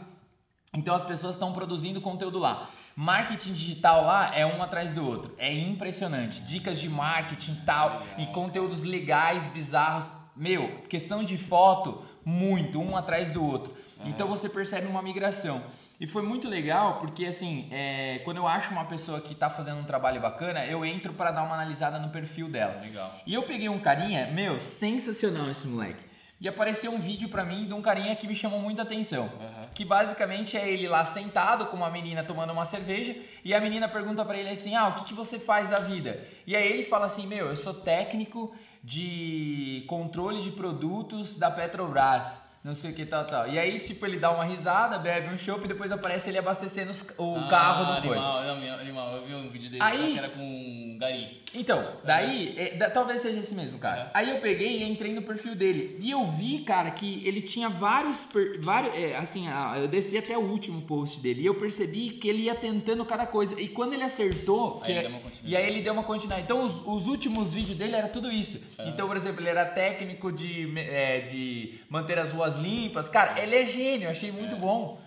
Então 0.74 0.96
as 0.96 1.04
pessoas 1.04 1.36
estão 1.36 1.52
produzindo 1.52 2.00
conteúdo 2.00 2.40
lá. 2.40 2.70
Marketing 2.96 3.54
digital 3.54 4.06
lá 4.06 4.36
é 4.36 4.46
um 4.46 4.62
atrás 4.62 4.94
do 4.94 5.06
outro. 5.06 5.34
É 5.38 5.54
impressionante. 5.54 6.42
Dicas 6.42 6.80
de 6.80 6.90
marketing 6.90 7.56
tal 7.66 8.04
e 8.18 8.26
conteúdos 8.28 8.84
legais, 8.84 9.48
bizarros. 9.48 10.12
Meu, 10.36 10.82
questão 10.90 11.24
de 11.24 11.38
foto, 11.38 12.04
muito, 12.24 12.80
um 12.82 12.96
atrás 12.96 13.32
do 13.32 13.46
outro. 13.46 13.76
Então 14.04 14.28
você 14.28 14.50
percebe 14.50 14.88
uma 14.88 15.02
migração. 15.02 15.64
E 16.00 16.08
foi 16.08 16.24
muito 16.24 16.50
legal 16.50 16.98
porque, 17.00 17.28
assim, 17.28 17.68
é, 17.70 18.22
quando 18.24 18.38
eu 18.38 18.48
acho 18.48 18.72
uma 18.72 18.86
pessoa 18.86 19.22
que 19.22 19.36
tá 19.36 19.52
fazendo 19.52 19.80
um 19.80 19.84
trabalho 19.84 20.20
bacana, 20.20 20.66
eu 20.66 20.84
entro 20.84 21.14
para 21.14 21.30
dar 21.30 21.44
uma 21.44 21.54
analisada 21.54 22.00
no 22.00 22.10
perfil 22.10 22.50
dela. 22.50 22.82
Legal. 22.82 23.12
E 23.24 23.36
eu 23.36 23.44
peguei 23.44 23.70
um 23.70 23.78
carinha, 23.78 24.26
meu, 24.32 24.60
sensacional 24.60 25.48
esse 25.48 25.68
moleque. 25.68 26.11
E 26.42 26.48
apareceu 26.48 26.92
um 26.92 26.98
vídeo 26.98 27.30
pra 27.30 27.46
mim 27.46 27.68
de 27.68 27.74
um 27.74 27.84
carinha 27.84 28.16
que 28.16 28.26
me 28.26 28.34
chamou 28.34 28.60
muita 28.60 28.82
atenção. 28.82 29.26
Aham. 29.40 29.62
Que 29.76 29.86
basicamente 29.86 30.58
é 30.58 30.68
ele 30.68 30.88
lá 30.88 31.06
sentado 31.06 31.68
com 31.68 31.78
uma 31.78 31.92
menina 31.92 32.24
tomando 32.24 32.52
uma 32.52 32.66
cerveja 32.66 33.16
e 33.46 33.54
a 33.54 33.62
menina 33.62 33.88
pergunta 33.88 34.26
pra 34.26 34.36
ele 34.36 34.50
assim: 34.50 34.76
"Ah, 34.76 34.88
o 34.88 34.96
que, 34.96 35.04
que 35.06 35.14
você 35.14 35.38
faz 35.38 35.70
da 35.70 35.80
vida?" 35.80 36.28
E 36.48 36.56
aí 36.56 36.68
ele 36.68 36.84
fala 36.84 37.06
assim: 37.06 37.28
"Meu, 37.28 37.46
eu 37.46 37.56
sou 37.56 37.76
técnico 37.76 38.56
de 38.84 39.86
controle 39.88 40.42
de 40.42 40.50
produtos 40.50 41.36
da 41.36 41.52
Petrobras." 41.52 42.51
Não 42.64 42.74
sei 42.76 42.92
o 42.92 42.94
que 42.94 43.06
tal, 43.06 43.26
tal. 43.26 43.48
E 43.50 43.58
aí, 43.58 43.80
tipo, 43.80 44.06
ele 44.06 44.18
dá 44.18 44.32
uma 44.32 44.44
risada, 44.44 44.98
bebe 45.00 45.34
um 45.34 45.38
chopp 45.38 45.66
e 45.66 45.68
depois 45.68 45.92
aparece 45.92 46.30
ele 46.30 46.38
abastecendo 46.38 46.92
os- 46.92 47.06
o 47.18 47.36
Ah, 47.38 47.48
carro 47.50 47.86
do 47.86 47.92
animal, 47.94 48.08
coisa. 48.42 48.52
Animal, 48.52 48.80
animal, 48.80 49.16
eu 49.18 49.26
vi 49.26 49.34
um 49.36 49.50
vídeo 49.50 49.70
desse, 49.70 49.82
Aí- 49.84 50.14
que 50.14 50.18
era 50.18 50.30
com 50.30 50.98
gari. 51.00 51.42
Então, 51.54 51.86
daí, 52.06 52.54
é, 52.58 52.76
da- 52.78 52.90
talvez 52.90 53.20
seja 53.20 53.40
esse 53.40 53.54
mesmo, 53.54 53.78
cara. 53.78 54.04
Uhum. 54.06 54.10
Aí 54.14 54.30
eu 54.30 54.40
peguei 54.40 54.78
e 54.80 54.84
entrei 54.90 55.14
no 55.14 55.22
perfil 55.22 55.54
dele. 55.54 55.98
E 56.00 56.10
eu 56.12 56.26
vi, 56.26 56.60
cara, 56.60 56.92
que 56.92 57.22
ele 57.28 57.42
tinha 57.42 57.68
vários. 57.68 58.22
per- 58.24 58.62
vários 58.62 58.96
é, 58.96 59.18
assim, 59.18 59.48
eu 59.78 59.88
desci 59.88 60.18
até 60.18 60.38
o 60.38 60.42
último 60.42 60.82
post 60.84 61.20
dele. 61.20 61.42
E 61.42 61.46
eu 61.46 61.56
percebi 61.56 62.12
que 62.12 62.30
ele 62.30 62.44
ia 62.44 62.56
tentando 62.56 63.04
cada 63.04 63.26
coisa. 63.26 63.60
E 63.60 63.68
quando 63.68 63.94
ele 63.94 64.04
acertou. 64.04 64.82
Aí 64.86 64.92
ele 64.92 65.00
é- 65.00 65.02
deu 65.02 65.10
uma 65.12 65.20
continuidade. 65.20 65.52
e 65.54 65.56
aí 65.58 65.68
ele 65.68 65.82
deu 65.82 65.94
uma 65.94 66.04
continuidade. 66.04 66.44
Então, 66.44 66.64
os, 66.64 66.82
os 66.86 67.08
últimos 67.08 67.54
vídeos 67.54 67.78
dele 67.78 67.96
era 67.96 68.08
tudo 68.08 68.32
isso. 68.32 68.64
Uhum. 68.80 68.88
Então, 68.90 69.08
por 69.08 69.18
exemplo, 69.18 69.42
ele 69.42 69.50
era 69.50 69.66
técnico 69.66 70.32
de, 70.32 70.72
é, 70.80 71.22
de 71.22 71.80
manter 71.90 72.18
as 72.18 72.32
ruas 72.32 72.51
limpas. 72.56 73.10
Cara, 73.10 73.40
ele 73.42 73.56
é 73.56 73.66
gênio, 73.66 74.10
achei 74.10 74.30
É. 74.30 74.32
muito 74.32 74.56
bom. 74.56 75.00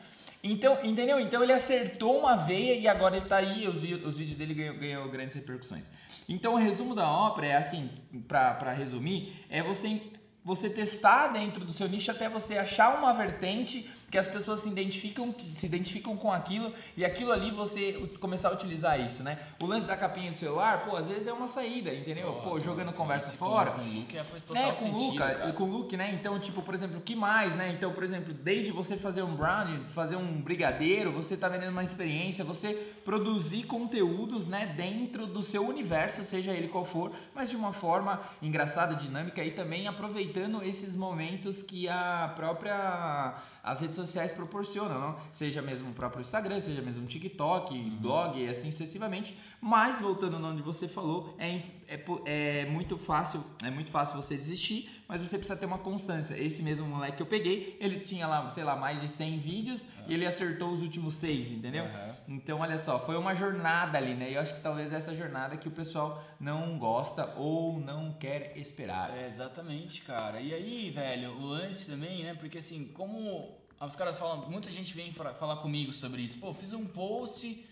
Então, 0.42 0.78
entendeu? 0.84 1.18
Então 1.18 1.42
ele 1.42 1.54
acertou 1.54 2.18
uma 2.18 2.36
veia 2.36 2.74
e 2.74 2.86
agora 2.86 3.16
ele 3.16 3.24
tá 3.26 3.36
aí, 3.36 3.66
os, 3.66 3.82
os 3.82 4.18
vídeos 4.18 4.36
dele 4.36 4.52
ganhou, 4.52 4.76
ganhou 4.76 5.08
grandes 5.08 5.34
repercussões. 5.34 5.90
Então 6.28 6.54
o 6.54 6.58
resumo 6.58 6.94
da 6.94 7.08
ópera 7.10 7.46
é 7.46 7.56
assim, 7.56 7.90
pra, 8.28 8.52
pra 8.52 8.72
resumir, 8.72 9.32
é 9.48 9.62
você, 9.62 10.02
você 10.44 10.68
testar 10.68 11.28
dentro 11.28 11.64
do 11.64 11.72
seu 11.72 11.88
nicho 11.88 12.10
até 12.10 12.28
você 12.28 12.58
achar 12.58 12.98
uma 12.98 13.14
vertente 13.14 13.88
que 14.10 14.18
as 14.18 14.26
pessoas 14.26 14.60
se 14.60 14.68
identificam, 14.68 15.34
se 15.52 15.66
identificam 15.66 16.16
com 16.16 16.32
aquilo 16.32 16.72
e 16.96 17.04
aquilo 17.04 17.32
ali 17.32 17.50
você 17.50 17.92
começar 18.20 18.48
a 18.48 18.52
utilizar 18.52 19.00
isso, 19.00 19.22
né? 19.22 19.38
O 19.60 19.66
lance 19.66 19.86
da 19.86 19.96
capinha 19.96 20.30
do 20.30 20.36
celular, 20.36 20.84
pô, 20.84 20.96
às 20.96 21.08
vezes 21.08 21.26
é 21.26 21.32
uma 21.32 21.48
saída, 21.48 21.92
entendeu? 21.92 22.32
Pô, 22.44 22.58
jogando 22.60 22.92
conversa 22.92 23.36
fora. 23.36 23.72
Com, 23.72 23.82
o 23.82 23.84
Luke 23.84 24.16
faz 24.24 24.42
total 24.42 24.62
É, 24.62 24.72
com 24.72 24.76
sentido, 24.78 25.12
Luca, 25.12 25.26
cara. 25.26 25.52
com 25.52 25.64
o 25.64 25.66
Luke, 25.66 25.96
né? 25.96 26.12
Então, 26.14 26.38
tipo, 26.38 26.62
por 26.62 26.74
exemplo, 26.74 26.98
o 26.98 27.00
que 27.00 27.16
mais, 27.16 27.56
né? 27.56 27.72
Então, 27.72 27.92
por 27.92 28.02
exemplo, 28.02 28.32
desde 28.32 28.70
você 28.70 28.96
fazer 28.96 29.22
um 29.22 29.34
brownie, 29.34 29.80
fazer 29.90 30.16
um 30.16 30.40
brigadeiro, 30.40 31.10
você 31.12 31.36
tá 31.36 31.48
vendendo 31.48 31.70
uma 31.70 31.84
experiência, 31.84 32.44
você 32.44 32.74
produzir 33.04 33.64
conteúdos, 33.64 34.46
né, 34.46 34.66
dentro 34.66 35.26
do 35.26 35.42
seu 35.42 35.66
universo, 35.66 36.24
seja 36.24 36.52
ele 36.52 36.68
qual 36.68 36.84
for, 36.84 37.12
mas 37.34 37.50
de 37.50 37.56
uma 37.56 37.72
forma 37.72 38.20
engraçada, 38.40 38.94
dinâmica 38.94 39.42
e 39.42 39.50
também 39.50 39.86
aproveitando 39.86 40.62
esses 40.62 40.96
momentos 40.96 41.62
que 41.62 41.88
a 41.88 42.32
própria 42.36 43.34
as 43.64 43.80
redes 43.80 43.96
sociais 43.96 44.30
proporcionam, 44.30 45.00
não? 45.00 45.16
seja 45.32 45.62
mesmo 45.62 45.90
o 45.90 45.94
próprio 45.94 46.20
Instagram, 46.20 46.60
seja 46.60 46.82
mesmo 46.82 47.04
o 47.04 47.06
TikTok, 47.06 47.74
blog 47.98 48.38
e 48.38 48.46
assim 48.46 48.70
sucessivamente. 48.70 49.36
Mas 49.58 50.02
voltando 50.02 50.36
onde 50.36 50.60
você 50.60 50.86
falou, 50.86 51.34
é, 51.38 51.62
é, 51.88 52.04
é 52.26 52.66
muito 52.66 52.98
fácil, 52.98 53.42
é 53.62 53.70
muito 53.70 53.90
fácil 53.90 54.20
você 54.20 54.36
desistir, 54.36 55.02
mas 55.08 55.20
você 55.20 55.36
precisa 55.36 55.58
ter 55.58 55.66
uma 55.66 55.78
constância. 55.78 56.34
Esse 56.34 56.62
mesmo 56.62 56.86
moleque 56.86 57.18
que 57.18 57.22
eu 57.22 57.26
peguei, 57.26 57.76
ele 57.80 58.00
tinha 58.00 58.26
lá, 58.26 58.48
sei 58.50 58.64
lá, 58.64 58.74
mais 58.76 59.00
de 59.00 59.08
100 59.08 59.38
vídeos 59.38 59.86
e 60.06 60.14
ele 60.14 60.26
acertou 60.26 60.70
os 60.72 60.80
últimos 60.80 61.14
seis, 61.14 61.50
entendeu? 61.50 61.84
Aham. 61.84 62.16
Então, 62.28 62.60
olha 62.60 62.78
só, 62.78 62.98
foi 62.98 63.16
uma 63.16 63.34
jornada 63.34 63.98
ali, 63.98 64.14
né? 64.14 64.30
E 64.30 64.34
eu 64.34 64.40
acho 64.40 64.54
que 64.54 64.60
talvez 64.60 64.92
essa 64.92 65.14
jornada 65.14 65.56
que 65.56 65.68
o 65.68 65.70
pessoal 65.70 66.22
não 66.40 66.78
gosta 66.78 67.34
ou 67.36 67.78
não 67.78 68.14
quer 68.14 68.56
esperar. 68.56 69.16
É, 69.16 69.26
exatamente, 69.26 70.00
cara. 70.02 70.40
E 70.40 70.54
aí, 70.54 70.90
velho, 70.90 71.32
o 71.32 71.46
lance 71.46 71.86
também, 71.86 72.22
né? 72.24 72.34
Porque 72.34 72.58
assim, 72.58 72.86
como 72.88 73.58
os 73.80 73.96
caras 73.96 74.18
falam, 74.18 74.50
muita 74.50 74.70
gente 74.70 74.94
vem 74.94 75.12
pra 75.12 75.34
falar 75.34 75.56
comigo 75.56 75.92
sobre 75.92 76.22
isso. 76.22 76.38
Pô, 76.38 76.54
fiz 76.54 76.72
um 76.72 76.86
post, 76.86 77.64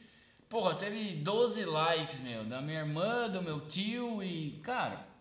porra, 0.48 0.74
teve 0.74 1.14
12 1.16 1.64
likes, 1.64 2.20
meu, 2.20 2.44
da 2.44 2.60
minha 2.60 2.80
irmã, 2.80 3.28
do 3.28 3.42
meu 3.42 3.60
tio 3.66 4.22
e, 4.22 4.60
cara, 4.62 5.11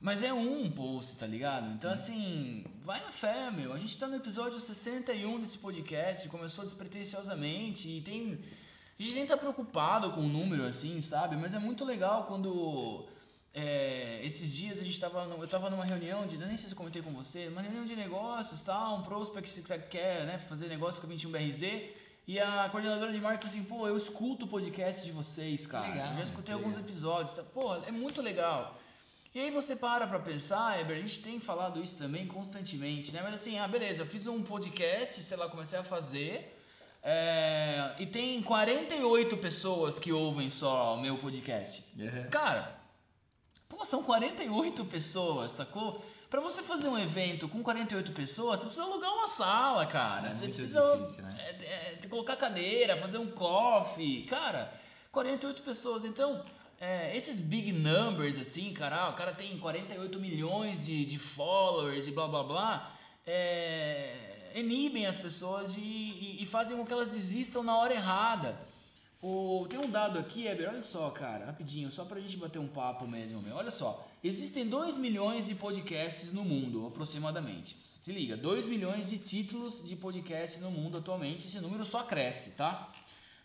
mas 0.00 0.22
é 0.22 0.32
um 0.32 0.70
post, 0.70 1.16
tá 1.18 1.26
ligado? 1.26 1.70
Então, 1.72 1.90
assim, 1.92 2.64
vai 2.84 3.00
na 3.04 3.12
fé, 3.12 3.50
meu. 3.50 3.72
A 3.72 3.78
gente 3.78 3.96
tá 3.98 4.06
no 4.06 4.16
episódio 4.16 4.58
61 4.58 5.40
desse 5.40 5.58
podcast, 5.58 6.28
começou 6.28 6.64
despretensiosamente 6.64 7.88
e 7.88 8.00
tem. 8.00 8.38
A 8.98 9.02
gente 9.02 9.14
nem 9.14 9.26
tá 9.26 9.36
preocupado 9.36 10.10
com 10.12 10.20
o 10.20 10.28
número, 10.28 10.64
assim, 10.66 11.00
sabe? 11.00 11.36
Mas 11.36 11.54
é 11.54 11.58
muito 11.58 11.84
legal 11.84 12.24
quando. 12.24 13.06
é, 13.52 14.20
esses 14.22 14.54
dias 14.54 14.80
a 14.80 14.84
gente 14.84 14.98
tava. 15.00 15.26
no- 15.26 15.42
eu 15.42 15.48
tava 15.48 15.68
numa 15.70 15.84
reunião 15.84 16.26
de. 16.26 16.36
Nem 16.38 16.56
sei 16.56 16.68
se 16.68 16.74
eu 16.74 16.78
comentei 16.78 17.02
com 17.02 17.10
você, 17.12 17.48
uma 17.48 17.60
reunião 17.62 17.84
de 17.84 17.96
negócios, 17.96 18.60
tal, 18.62 18.98
um 18.98 19.02
prospect 19.02 19.60
que 19.62 19.78
quer 19.88 20.24
né, 20.26 20.38
fazer 20.38 20.68
negócio 20.68 21.00
com 21.00 21.06
a 21.06 21.10
21BRZ. 21.10 21.90
E 22.28 22.38
a 22.38 22.68
coordenadora 22.70 23.10
de 23.12 23.20
marketing 23.20 23.46
assim, 23.48 23.64
pô, 23.64 23.88
eu 23.88 23.96
escuto 23.96 24.44
o 24.44 24.48
podcast 24.48 25.04
de 25.04 25.10
vocês, 25.10 25.66
cara. 25.66 25.88
Legal, 25.88 26.08
eu 26.10 26.16
já 26.18 26.22
escutei 26.22 26.54
alguns 26.54 26.76
episódios. 26.76 27.32
Tá? 27.32 27.42
Pô, 27.42 27.74
é 27.76 27.90
muito 27.90 28.22
legal. 28.22 28.78
E 29.32 29.38
aí 29.38 29.50
você 29.50 29.76
para 29.76 30.06
pra 30.08 30.18
pensar, 30.18 30.80
Eber, 30.80 30.96
a 30.96 31.00
gente 31.00 31.22
tem 31.22 31.38
falado 31.38 31.80
isso 31.80 31.96
também 31.96 32.26
constantemente, 32.26 33.12
né? 33.12 33.20
Mas 33.22 33.34
assim, 33.34 33.58
ah, 33.58 33.68
beleza, 33.68 34.02
eu 34.02 34.06
fiz 34.06 34.26
um 34.26 34.42
podcast, 34.42 35.22
sei 35.22 35.36
lá, 35.36 35.48
comecei 35.48 35.78
a 35.78 35.84
fazer, 35.84 36.60
é, 37.02 37.94
e 37.98 38.06
tem 38.06 38.42
48 38.42 39.36
pessoas 39.36 39.98
que 39.98 40.12
ouvem 40.12 40.50
só 40.50 40.96
o 40.96 41.00
meu 41.00 41.16
podcast. 41.16 41.84
Uhum. 41.96 42.28
Cara, 42.28 42.76
pô, 43.68 43.84
são 43.84 44.02
48 44.02 44.84
pessoas, 44.86 45.52
sacou? 45.52 46.04
Pra 46.28 46.40
você 46.40 46.62
fazer 46.62 46.88
um 46.88 46.98
evento 46.98 47.48
com 47.48 47.62
48 47.62 48.12
pessoas, 48.12 48.60
você 48.60 48.66
precisa 48.66 48.86
alugar 48.86 49.12
uma 49.12 49.26
sala, 49.26 49.86
cara. 49.86 50.28
É 50.28 50.32
você 50.32 50.46
precisa 50.46 50.96
difícil, 50.96 51.24
né? 51.24 51.36
é, 51.38 51.94
é, 52.02 52.08
colocar 52.08 52.36
cadeira, 52.36 52.96
fazer 52.96 53.18
um 53.18 53.30
coffee. 53.30 54.24
Cara, 54.26 54.72
48 55.10 55.62
pessoas. 55.62 56.04
Então, 56.04 56.44
é, 56.80 57.14
esses 57.14 57.38
big 57.38 57.72
numbers, 57.72 58.38
assim, 58.38 58.72
cara, 58.72 59.04
ah, 59.04 59.10
o 59.10 59.12
cara 59.14 59.34
tem 59.34 59.58
48 59.58 60.18
milhões 60.18 60.80
de, 60.80 61.04
de 61.04 61.18
followers 61.18 62.08
e 62.08 62.10
blá 62.10 62.26
blá 62.26 62.42
blá, 62.42 62.96
é, 63.26 64.50
inibem 64.54 65.04
as 65.04 65.18
pessoas 65.18 65.74
de, 65.74 65.80
e, 65.80 66.42
e 66.42 66.46
fazem 66.46 66.74
com 66.74 66.86
que 66.86 66.92
elas 66.92 67.08
desistam 67.08 67.62
na 67.62 67.76
hora 67.76 67.92
errada. 67.92 68.58
O, 69.22 69.66
tem 69.68 69.78
um 69.78 69.90
dado 69.90 70.18
aqui, 70.18 70.46
Eber, 70.46 70.70
olha 70.70 70.82
só, 70.82 71.10
cara, 71.10 71.44
rapidinho, 71.44 71.90
só 71.90 72.06
pra 72.06 72.18
gente 72.18 72.38
bater 72.38 72.58
um 72.58 72.66
papo 72.66 73.06
mesmo, 73.06 73.42
meu. 73.42 73.54
Olha 73.56 73.70
só, 73.70 74.08
existem 74.24 74.66
2 74.66 74.96
milhões 74.96 75.48
de 75.48 75.54
podcasts 75.54 76.32
no 76.32 76.42
mundo, 76.42 76.86
aproximadamente. 76.86 77.76
Se 78.00 78.10
liga, 78.10 78.34
2 78.38 78.66
milhões 78.66 79.10
de 79.10 79.18
títulos 79.18 79.86
de 79.86 79.94
podcast 79.94 80.58
no 80.58 80.70
mundo 80.70 80.96
atualmente, 80.96 81.46
esse 81.46 81.60
número 81.60 81.84
só 81.84 82.02
cresce, 82.04 82.52
tá? 82.52 82.90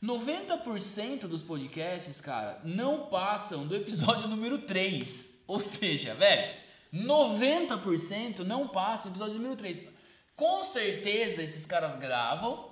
90% 0.03 1.21
dos 1.21 1.41
podcasts, 1.41 2.21
cara, 2.21 2.59
não 2.63 3.07
passam 3.07 3.65
do 3.65 3.75
episódio 3.75 4.27
número 4.29 4.59
3. 4.59 5.43
Ou 5.47 5.59
seja, 5.59 6.13
velho, 6.15 6.55
90% 6.93 8.39
não 8.39 8.67
passam 8.67 9.11
do 9.11 9.15
episódio 9.15 9.35
número 9.35 9.55
3. 9.55 9.83
Com 10.35 10.63
certeza 10.63 11.41
esses 11.41 11.65
caras 11.65 11.95
gravam, 11.95 12.71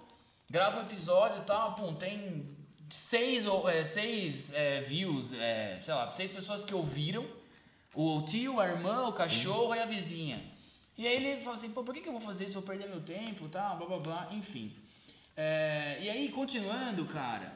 gravam 0.50 0.82
episódio 0.82 1.42
e 1.42 1.46
tal, 1.46 1.76
pum, 1.76 1.94
tem 1.94 2.58
seis, 2.90 3.46
ou- 3.46 3.70
é, 3.70 3.84
seis 3.84 4.54
é, 4.54 4.82
views, 4.82 5.34
é, 5.34 5.80
sei 5.82 5.94
lá, 5.94 6.10
seis 6.12 6.30
pessoas 6.30 6.64
que 6.66 6.74
ouviram, 6.74 7.26
o 7.96 8.22
tio, 8.24 8.60
a 8.60 8.68
irmã, 8.68 9.08
o 9.08 9.14
cachorro 9.14 9.74
e 9.76 9.80
a 9.80 9.86
vizinha. 9.86 10.44
E 10.98 11.08
aí 11.08 11.16
ele 11.16 11.42
fala 11.42 11.56
assim, 11.56 11.70
pô, 11.72 11.84
por 11.84 11.94
que, 11.94 12.02
que 12.02 12.10
eu 12.10 12.14
vou 12.14 12.22
fazer 12.22 12.46
isso? 12.46 12.58
Eu 12.58 12.62
perder 12.62 12.88
meu 12.90 13.02
tempo, 13.02 13.48
tal, 13.50 13.78
blá 13.78 13.88
blá 13.88 14.00
blá, 14.00 14.28
enfim. 14.32 14.76
É, 15.36 16.00
e 16.02 16.10
aí, 16.10 16.30
continuando, 16.30 17.06
cara, 17.06 17.56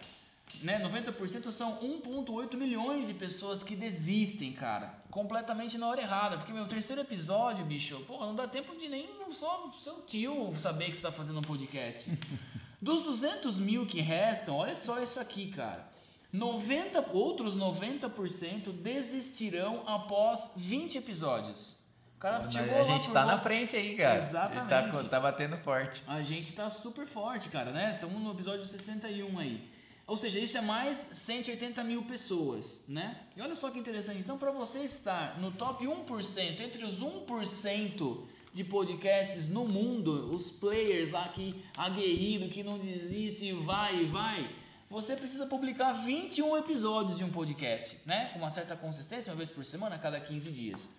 né, 0.62 0.82
90% 0.84 1.52
são 1.52 1.80
1.8 1.80 2.56
milhões 2.56 3.08
de 3.08 3.14
pessoas 3.14 3.64
que 3.64 3.76
desistem, 3.76 4.52
cara, 4.52 5.02
completamente 5.12 5.78
na 5.78 5.88
hora 5.88 6.02
errada. 6.02 6.38
Porque 6.38 6.54
meu 6.54 6.68
terceiro 6.68 7.02
episódio, 7.02 7.66
bicho, 7.66 8.00
pô, 8.08 8.20
não 8.26 8.36
dá 8.36 8.48
tempo 8.48 8.76
de 8.76 8.88
nem 8.88 9.08
só 9.32 9.72
seu 9.84 10.02
tio 10.02 10.54
saber 10.60 10.90
que 10.90 10.98
você 10.98 11.04
tá 11.04 11.12
fazendo 11.12 11.40
um 11.40 11.44
podcast. 11.44 12.10
Dos 12.82 13.02
200 13.04 13.60
mil 13.60 13.86
que 13.86 14.02
restam, 14.02 14.56
olha 14.56 14.76
só 14.76 15.02
isso 15.02 15.20
aqui, 15.20 15.52
cara. 15.52 15.88
90, 16.32 17.12
outros 17.12 17.56
90% 17.56 18.72
desistirão 18.72 19.84
após 19.88 20.52
20 20.56 20.98
episódios. 20.98 21.78
O 22.18 22.20
cara 22.20 22.40
Mas 22.40 22.52
chegou 22.52 22.82
a 22.82 22.84
gente 22.84 23.12
tá 23.12 23.24
na 23.26 23.40
frente 23.40 23.76
aí, 23.76 23.96
cara. 23.96 24.16
Exatamente. 24.16 24.96
Ele 24.96 25.04
Tá, 25.04 25.10
tá 25.10 25.20
batendo 25.20 25.56
forte. 25.58 26.02
a 26.08 26.20
gente 26.24 26.52
tá 26.52 26.68
super 26.68 27.06
forte, 27.06 27.48
cara, 27.48 27.70
né? 27.70 27.94
Estamos 27.94 28.20
no 28.20 28.32
episódio 28.32 28.66
61 28.66 29.38
aí. 29.38 29.70
Ou 30.08 30.18
seja, 30.18 30.40
isso 30.40 30.58
é 30.58 30.62
mais 30.62 30.98
180 30.98 31.84
mil 31.84 32.02
pessoas, 32.06 32.84
né? 32.88 33.20
E 33.36 33.42
olha 33.42 33.56
só 33.56 33.70
que 33.70 33.78
interessante. 33.78 34.20
Então, 34.20 34.36
para 34.36 34.50
você 34.50 34.80
estar 34.80 35.40
no 35.40 35.52
top 35.52 35.86
1%, 35.86 36.60
entre 36.60 36.84
os 36.84 37.04
1% 37.04 38.24
de 38.52 38.64
podcasts 38.64 39.48
no 39.48 39.68
mundo, 39.68 40.34
os 40.34 40.50
players 40.50 41.12
lá 41.12 41.28
que 41.28 41.64
aguerrido, 41.78 42.50
que 42.50 42.64
não 42.64 42.80
desiste, 42.80 43.52
vai 43.52 44.04
e 44.04 44.06
vai, 44.06 44.50
você 44.90 45.16
precisa 45.16 45.46
publicar 45.46 45.92
21 45.92 46.58
episódios 46.58 47.20
de 47.20 47.24
um 47.24 47.30
podcast, 47.30 48.00
né? 48.08 48.32
Com 48.34 48.40
uma 48.40 48.50
certa 48.50 48.76
consistência, 48.76 49.32
uma 49.32 49.38
vez 49.38 49.52
por 49.52 49.64
semana, 49.64 49.98
a 49.98 50.00
cada 50.00 50.20
15 50.20 50.50
dias. 50.52 50.90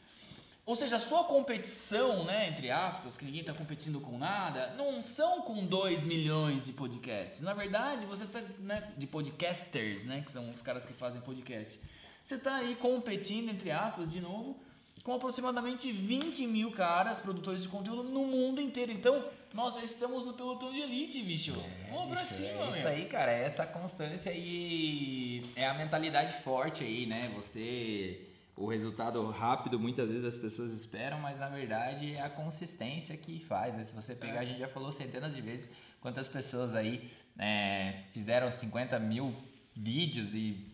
Ou 0.69 0.77
seja, 0.77 0.97
a 0.97 0.99
sua 0.99 1.25
competição, 1.25 2.25
né, 2.25 2.47
entre 2.51 2.71
aspas, 2.71 3.17
que 3.17 3.25
ninguém 3.25 3.41
está 3.41 3.55
competindo 3.55 4.03
com 4.03 4.19
nada, 4.19 4.75
não 4.77 5.03
são 5.03 5.41
com 5.41 5.65
2 5.65 6.05
milhões 6.05 6.67
de 6.67 6.75
podcasts. 6.75 7.41
Na 7.41 7.55
verdade, 7.55 8.05
você 8.05 8.25
está, 8.25 8.43
né, 8.59 8.93
de 8.95 9.07
podcasters, 9.07 10.03
né, 10.03 10.21
que 10.21 10.31
são 10.31 10.51
os 10.51 10.61
caras 10.61 10.85
que 10.85 10.93
fazem 10.93 11.23
podcast. 11.23 11.81
Você 12.23 12.35
está 12.35 12.57
aí 12.57 12.75
competindo, 12.75 13.49
entre 13.49 13.71
aspas, 13.71 14.13
de 14.13 14.21
novo, 14.21 14.61
com 15.03 15.15
aproximadamente 15.15 15.91
20 15.91 16.47
mil 16.47 16.71
caras, 16.73 17.19
produtores 17.19 17.63
de 17.63 17.69
conteúdo 17.69 18.03
no 18.03 18.27
mundo 18.27 18.61
inteiro. 18.61 18.93
Então, 18.93 19.25
nós 19.55 19.75
já 19.75 19.83
estamos 19.83 20.27
no 20.27 20.35
pelotão 20.35 20.71
de 20.71 20.81
elite, 20.81 21.23
bicho. 21.23 21.59
É, 21.87 21.91
Vamos 21.93 22.11
pra 22.11 22.27
cima, 22.27 22.51
é 22.51 22.55
meu. 22.57 22.69
isso 22.69 22.87
aí, 22.87 23.07
cara, 23.07 23.33
é 23.33 23.43
essa 23.43 23.67
constância 23.67 24.31
e 24.35 25.51
é 25.57 25.67
a 25.67 25.73
mentalidade 25.73 26.43
forte 26.43 26.85
aí, 26.85 27.07
né? 27.07 27.33
Você 27.35 28.21
o 28.61 28.67
resultado 28.69 29.25
rápido 29.31 29.79
muitas 29.79 30.09
vezes 30.09 30.25
as 30.25 30.37
pessoas 30.37 30.73
esperam, 30.73 31.19
mas 31.21 31.39
na 31.39 31.49
verdade 31.49 32.15
é 32.15 32.21
a 32.23 32.29
consistência 32.29 33.17
que 33.17 33.39
faz. 33.45 33.77
Né? 33.77 33.85
Se 33.85 33.95
você 33.95 34.15
pegar, 34.17 34.37
É. 34.37 34.39
a 34.41 34.45
gente 34.45 34.59
já 34.59 34.69
falou 34.69 34.91
centenas 34.91 35.33
de 35.35 35.41
vezes 35.41 35.71
quantas 36.01 36.27
pessoas 36.27 36.75
aí 36.75 37.11
é, 37.39 38.03
fizeram 38.13 38.51
50 38.51 38.99
mil 38.99 39.33
vídeos 39.77 40.35
e 40.35 40.67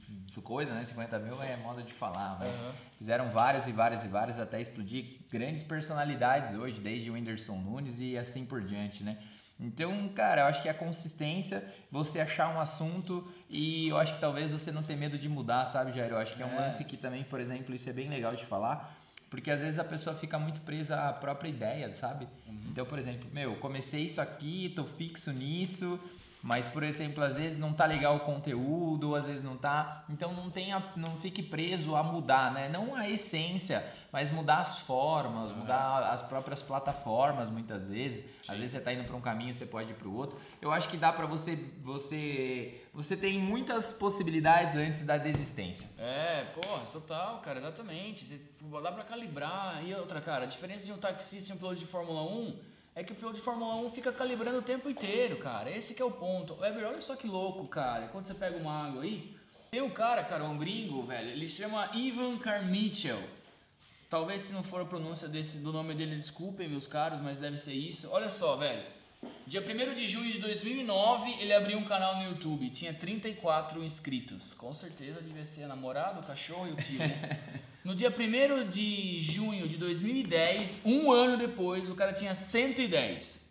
coisa, 0.43 0.75
né? 0.75 0.83
50 0.85 1.19
mil 1.21 1.41
é 1.43 1.57
modo 1.57 1.83
de 1.83 1.93
falar, 1.93 2.37
mas 2.39 2.61
Aham. 2.61 2.73
fizeram 2.99 3.31
vários 3.31 3.67
e 3.67 3.73
vários 3.73 4.03
e 4.05 4.09
vários 4.09 4.39
até 4.39 4.61
explodir 4.61 5.21
grandes 5.31 5.63
personalidades 5.63 6.55
hoje, 6.55 6.81
desde 6.81 7.09
o 7.11 7.15
Whindersson 7.15 7.57
Nunes 7.57 8.01
e 8.01 8.17
assim 8.19 8.45
por 8.45 8.61
diante, 8.63 9.05
né? 9.05 9.19
Então, 9.59 10.09
cara, 10.09 10.43
eu 10.43 10.47
acho 10.47 10.61
que 10.63 10.69
a 10.69 10.75
consistência, 10.75 11.65
você 11.91 12.21
achar 12.21 12.55
um 12.55 12.61
assunto 12.61 13.27
e 13.49 13.89
eu 13.89 13.97
acho 13.97 14.15
que 14.15 14.21
talvez 14.21 14.51
você 14.51 14.73
não 14.73 14.83
ter 14.83 14.97
medo 14.97 15.17
de 15.17 15.29
mudar, 15.29 15.65
sabe, 15.67 15.93
Jair? 15.93 16.11
Eu 16.11 16.19
acho 16.19 16.35
que 16.35 16.43
é 16.43 16.47
um 16.47 16.55
É. 16.59 16.61
lance 16.63 16.85
que 16.85 16.97
também, 16.97 17.23
por 17.23 17.39
exemplo, 17.41 17.75
isso 17.75 17.89
é 17.89 17.93
bem 17.93 18.09
legal 18.09 18.35
de 18.35 18.45
falar, 18.47 18.97
porque 19.31 19.51
às 19.51 19.61
vezes 19.61 19.79
a 19.79 19.85
pessoa 19.85 20.17
fica 20.17 20.39
muito 20.39 20.61
presa 20.63 21.09
à 21.09 21.13
própria 21.13 21.49
ideia, 21.49 21.93
sabe? 21.95 22.27
Então, 22.69 22.85
por 22.85 22.99
exemplo, 22.99 23.29
meu, 23.33 23.55
comecei 23.57 24.05
isso 24.05 24.21
aqui, 24.21 24.73
tô 24.75 24.85
fixo 24.85 25.31
nisso, 25.33 26.01
mas, 26.45 26.67
por 26.67 26.83
exemplo, 26.83 27.25
às 27.25 27.37
vezes 27.37 27.57
não 27.57 27.73
tá 27.73 27.87
legal 27.87 28.17
o 28.17 28.21
conteúdo, 28.21 29.09
ou 29.09 29.17
às 29.17 29.25
vezes 29.25 29.43
não 29.43 29.57
tá. 29.57 30.05
Então 30.11 30.35
não 30.35 30.51
tenha, 30.51 30.93
não 30.95 31.17
fique 31.17 31.43
preso 31.43 31.97
a 31.97 32.03
mudar, 32.03 32.53
né? 32.53 32.69
Não 32.69 32.95
a 32.95 33.09
essência, 33.09 33.83
mas 34.13 34.31
mudar 34.31 34.59
as 34.59 34.79
formas, 34.81 35.53
mudar 35.53 36.11
as 36.13 36.21
próprias 36.21 36.61
plataformas, 36.61 37.49
muitas 37.49 37.87
vezes. 37.87 38.27
Às 38.47 38.59
vezes 38.59 38.73
você 38.73 38.81
tá 38.81 38.93
indo 38.93 39.05
para 39.05 39.17
um 39.17 39.23
caminho, 39.23 39.55
você 39.55 39.65
pode 39.65 39.93
ir 39.93 39.95
para 39.95 40.07
o 40.07 40.15
outro. 40.15 40.39
Eu 40.61 40.71
acho 40.71 40.87
que 40.91 40.99
dá 40.99 41.11
para 41.11 41.25
você, 41.25 41.57
você, 41.83 42.79
você 42.93 43.17
tem 43.17 43.39
muitas 43.39 43.91
possibilidades 43.91 44.77
antes 44.77 45.01
da 45.01 45.17
desistência. 45.17 45.89
É, 45.97 46.45
porra, 46.61 46.85
total, 46.85 47.39
cara, 47.39 47.59
exatamente. 47.59 48.23
Você, 48.27 48.39
dá 48.83 48.93
pra 48.93 49.03
calibrar. 49.03 49.83
E 49.83 49.95
outra, 49.95 50.21
cara, 50.21 50.45
a 50.45 50.47
diferença 50.47 50.85
de 50.85 50.93
um 50.93 50.99
taxista 50.99 51.55
e 51.55 51.57
um 51.57 51.59
piloto 51.59 51.77
de 51.77 51.87
Fórmula 51.87 52.23
1 52.23 52.74
é 52.97 53.03
que 53.03 53.13
o 53.13 53.15
piloto 53.15 53.37
de 53.37 53.43
Fórmula 53.43 53.75
1 53.77 53.91
fica 53.91 54.13
calibrando 54.13 54.59
o 54.59 54.63
tempo 54.63 54.89
inteiro, 54.89 55.39
cara. 55.39 55.71
Esse 55.71 55.95
que 55.95 56.03
é 56.03 56.05
o 56.05 56.11
ponto. 56.11 56.55
Weber, 56.55 56.87
olha 56.87 57.01
só 57.01 57.17
que 57.17 57.27
louco, 57.27 57.67
cara. 57.67 58.07
Quando 58.09 58.27
você 58.27 58.35
pega 58.35 58.57
uma 58.57 58.87
água 58.87 59.03
aí, 59.03 59.37
tem 59.71 59.83
um 59.83 59.91
cara, 59.91 60.23
cara, 60.23 60.45
um 60.45 60.57
gringo, 60.57 61.03
velho, 61.03 61.31
ele 61.31 61.49
chama 61.49 61.91
Ivan 61.93 62.39
Carmichael. 62.39 63.21
Talvez 64.09 64.43
se 64.43 64.53
não 64.53 64.63
for 64.63 64.83
a 64.83 64.85
pronúncia 64.85 65.27
desse, 65.27 65.59
do 65.59 65.73
nome 65.73 65.93
dele, 65.95 66.15
desculpem, 66.15 66.69
meus 66.69 66.87
caros, 66.87 67.21
mas 67.21 67.41
deve 67.41 67.59
ser 67.59 67.73
isso. 67.73 68.09
Olha 68.11 68.31
só, 68.31 68.57
velho. 68.57 68.85
Dia 69.47 69.61
1 69.61 69.95
de 69.95 70.07
junho 70.07 70.33
de 70.33 70.39
2009, 70.39 71.37
ele 71.41 71.53
abriu 71.53 71.79
um 71.79 71.85
canal 71.85 72.17
no 72.17 72.25
YouTube. 72.25 72.71
Tinha 72.71 72.93
34 72.93 73.83
inscritos. 73.85 74.53
Com 74.55 74.73
certeza 74.73 75.21
devia 75.21 75.45
ser 75.45 75.65
a 75.65 75.69
namorada, 75.69 76.21
o 76.21 76.23
cachorro 76.23 76.69
e 76.69 76.73
o 76.73 76.77
tio. 76.77 76.99
né? 76.99 77.41
No 77.85 77.95
dia 77.95 78.09
1 78.09 78.67
de 78.67 79.21
junho 79.21 79.69
de 79.69 79.77
2010, 79.77 80.81
um 80.87 81.13
ano 81.13 81.37
depois, 81.37 81.87
o 81.91 81.95
cara 81.95 82.15
tinha 82.15 82.35
110. 82.35 83.43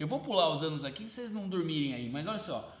Eu 0.00 0.08
vou 0.08 0.18
pular 0.18 0.50
os 0.50 0.64
anos 0.64 0.84
aqui 0.84 1.04
pra 1.04 1.12
vocês 1.14 1.30
não 1.30 1.48
dormirem 1.48 1.94
aí, 1.94 2.10
mas 2.10 2.26
olha 2.26 2.40
só. 2.40 2.76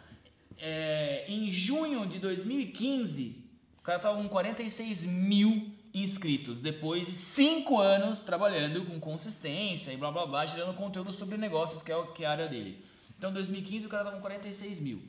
É, 0.58 1.24
em 1.28 1.52
junho 1.52 2.04
de 2.04 2.18
2015, 2.18 3.44
o 3.78 3.82
cara 3.82 4.00
tava 4.00 4.20
com 4.20 4.28
46 4.28 5.04
mil 5.04 5.72
inscritos. 6.02 6.60
Depois 6.60 7.06
de 7.06 7.12
5 7.12 7.78
anos 7.78 8.22
trabalhando 8.22 8.84
com 8.84 8.98
consistência 9.00 9.92
e 9.92 9.96
blá 9.96 10.10
blá 10.10 10.26
blá, 10.26 10.46
gerando 10.46 10.74
conteúdo 10.74 11.12
sobre 11.12 11.36
negócios, 11.36 11.82
que 11.82 11.92
é, 11.92 12.06
que 12.14 12.24
é 12.24 12.26
a 12.26 12.30
área 12.30 12.48
dele. 12.48 12.82
Então, 13.16 13.30
em 13.30 13.34
2015, 13.34 13.86
o 13.86 13.88
cara 13.88 14.04
tava 14.04 14.16
com 14.16 14.22
46 14.22 14.80
mil. 14.80 15.02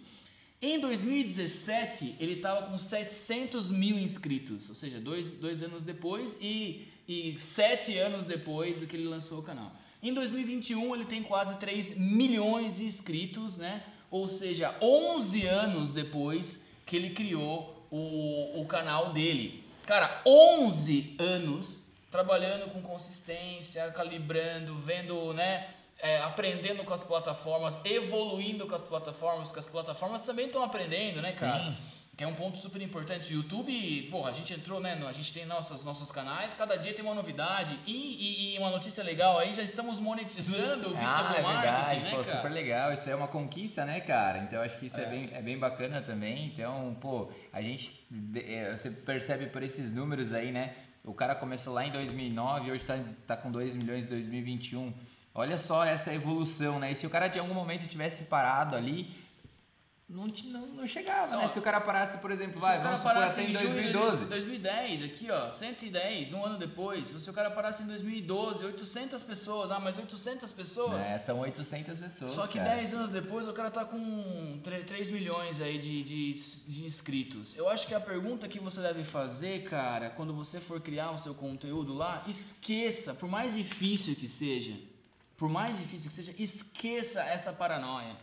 Em 0.62 0.78
2017, 0.80 2.18
ele 2.20 2.34
estava 2.34 2.68
com 2.68 2.78
700 2.78 3.72
mil 3.72 3.98
inscritos, 3.98 4.68
ou 4.68 4.76
seja, 4.76 5.00
dois, 5.00 5.30
dois 5.30 5.62
anos 5.62 5.84
depois 5.84 6.38
e, 6.42 6.88
e 7.08 7.40
sete 7.40 7.98
anos 7.98 8.26
depois 8.26 8.80
do 8.80 8.86
que 8.86 8.98
ele 8.98 9.08
lançou 9.08 9.40
o 9.40 9.44
canal. 9.44 9.72
Em 10.04 10.14
2021, 10.14 10.96
ele 10.96 11.06
tem 11.06 11.24
quase 11.24 11.56
3 11.58 11.98
milhões 11.98 12.78
de 12.78 12.84
inscritos, 12.84 13.58
né? 13.58 13.84
Ou 14.12 14.28
seja, 14.28 14.76
11 14.82 15.46
anos 15.46 15.92
depois 15.92 16.70
que 16.86 16.96
ele 16.96 17.12
criou 17.12 17.86
o, 17.92 18.62
o 18.62 18.66
canal 18.66 19.14
dele. 19.14 19.64
Cara, 19.90 20.22
11 20.24 21.16
anos 21.18 21.84
trabalhando 22.12 22.72
com 22.72 22.80
consistência, 22.80 23.90
calibrando, 23.90 24.76
vendo, 24.76 25.34
né? 25.34 25.68
é, 26.02 26.22
aprendendo 26.22 26.84
com 26.84 26.94
as 26.94 27.04
plataformas, 27.04 27.80
evoluindo 27.84 28.66
com 28.68 28.76
as 28.76 28.84
plataformas, 28.84 29.52
que 29.52 29.60
as 29.60 29.68
plataformas 29.68 30.22
também 30.22 30.46
estão 30.48 30.64
aprendendo, 30.64 31.22
né, 31.22 31.32
cara? 31.32 31.72
Sim. 31.72 31.78
Que 32.20 32.26
é 32.26 32.28
um 32.28 32.34
ponto 32.36 32.58
super 32.58 32.82
importante. 32.82 33.32
O 33.34 33.38
YouTube, 33.38 34.10
porra, 34.12 34.32
a 34.32 34.34
gente 34.34 34.54
entrou, 34.54 34.82
né? 34.82 34.92
A 35.08 35.12
gente 35.14 35.32
tem 35.32 35.46
nossos, 35.46 35.86
nossos 35.86 36.12
canais, 36.12 36.54
cada 36.54 36.76
dia 36.76 36.94
tem 36.94 37.06
uma 37.06 37.16
novidade. 37.16 37.80
E, 37.88 37.94
e- 37.94 38.56
e 38.56 38.60
uma 38.60 38.70
notícia 38.70 39.02
legal 39.02 39.38
aí, 39.38 39.54
já 39.54 39.64
estamos 39.64 40.02
monetizando 40.02 40.90
o 40.90 40.98
Ah, 40.98 41.00
Pixel 41.00 41.26
é 41.28 41.42
verdade, 41.54 42.00
né, 42.02 42.10
pô, 42.12 42.22
super 42.26 42.52
legal. 42.52 42.92
Isso 42.92 43.10
é 43.10 43.16
uma 43.16 43.30
conquista, 43.30 43.86
né, 43.86 44.02
cara? 44.02 44.40
Então 44.40 44.62
acho 44.62 44.78
que 44.78 44.88
isso 44.88 45.00
é, 45.00 45.06
bem, 45.06 45.30
é 45.32 45.42
bem 45.42 45.58
bacana 45.58 46.02
também. 46.02 46.48
Então, 46.48 46.94
pô, 47.00 47.32
a 47.54 47.62
gente 47.62 48.06
é, 48.36 48.76
você 48.76 48.92
percebe 48.92 49.46
por 49.46 49.64
esses 49.64 49.94
números 49.94 50.34
aí, 50.34 50.52
né? 50.52 50.74
O 51.06 51.14
cara 51.14 51.34
começou 51.34 51.74
lá 51.74 51.86
em 51.86 51.92
2009, 51.94 52.70
hoje 52.72 52.84
tá, 52.84 53.00
tá 53.28 53.38
com 53.38 53.50
2 53.50 53.78
milhões 53.78 54.06
em 54.06 54.10
2021. 54.10 54.94
Olha 55.34 55.58
só 55.58 55.86
essa 55.86 56.14
evolução, 56.14 56.80
né? 56.80 56.92
E 56.92 56.96
se 56.98 57.08
o 57.08 57.10
cara 57.10 57.30
de 57.30 57.40
algum 57.40 57.54
momento 57.54 57.88
tivesse 57.88 58.26
parado 58.26 58.76
ali, 58.76 59.10
não, 60.10 60.28
ti- 60.28 60.48
não, 60.48 60.66
não 60.68 60.88
chegava, 60.88 61.38
né? 61.38 61.48
Se 61.48 61.60
o 61.60 61.62
cara 61.62 61.80
parasse, 61.80 62.18
por 62.18 62.32
exemplo, 62.32 62.60
vai, 62.60 62.80
vamos 62.82 62.98
supor 63.00 63.16
até 63.18 63.44
em 63.44 63.54
junho 63.54 63.68
de 63.84 63.92
2012. 63.94 64.26
2010, 64.26 65.04
aqui 65.04 65.30
ó, 65.30 65.52
110, 65.52 66.34
um 66.34 66.44
ano 66.44 66.58
depois. 66.58 67.10
Se 67.10 67.30
o 67.30 67.34
cara 67.34 67.52
parasse 67.52 67.84
em 67.84 67.86
2012, 67.86 68.66
800 68.66 69.22
pessoas. 69.22 69.70
Ah, 69.72 69.80
mas 69.80 69.96
800 69.98 70.52
pessoas? 70.52 71.06
É, 71.06 71.18
são 71.20 71.40
800 71.40 72.00
pessoas, 72.00 72.32
Só 72.32 72.48
que 72.48 72.58
cara. 72.58 72.76
10 72.76 72.94
anos 72.94 73.12
depois 73.12 73.48
o 73.48 73.54
cara 73.54 73.70
tá 73.70 73.86
com 73.86 74.60
3, 74.64 75.12
milhões 75.12 75.62
aí 75.62 75.78
de, 75.78 76.02
de, 76.04 76.34
de 76.68 76.86
inscritos. 76.86 77.56
Eu 77.56 77.70
acho 77.70 77.86
que 77.86 77.94
a 77.94 78.00
pergunta 78.00 78.48
que 78.48 78.60
você 78.60 78.82
deve 78.82 79.04
fazer, 79.04 79.64
cara, 79.66 80.10
quando 80.10 80.34
você 80.34 80.60
for 80.60 80.82
criar 80.82 81.12
o 81.12 81.18
seu 81.18 81.36
conteúdo 81.36 81.94
lá, 81.94 82.24
esqueça, 82.28 83.14
por 83.14 83.30
mais 83.30 83.54
difícil 83.56 84.16
que 84.16 84.28
seja, 84.28 84.76
por 85.38 85.48
mais 85.50 85.78
difícil 85.78 86.10
que 86.10 86.16
seja, 86.16 86.34
esqueça 86.40 87.22
essa 87.22 87.54
paranoia. 87.54 88.16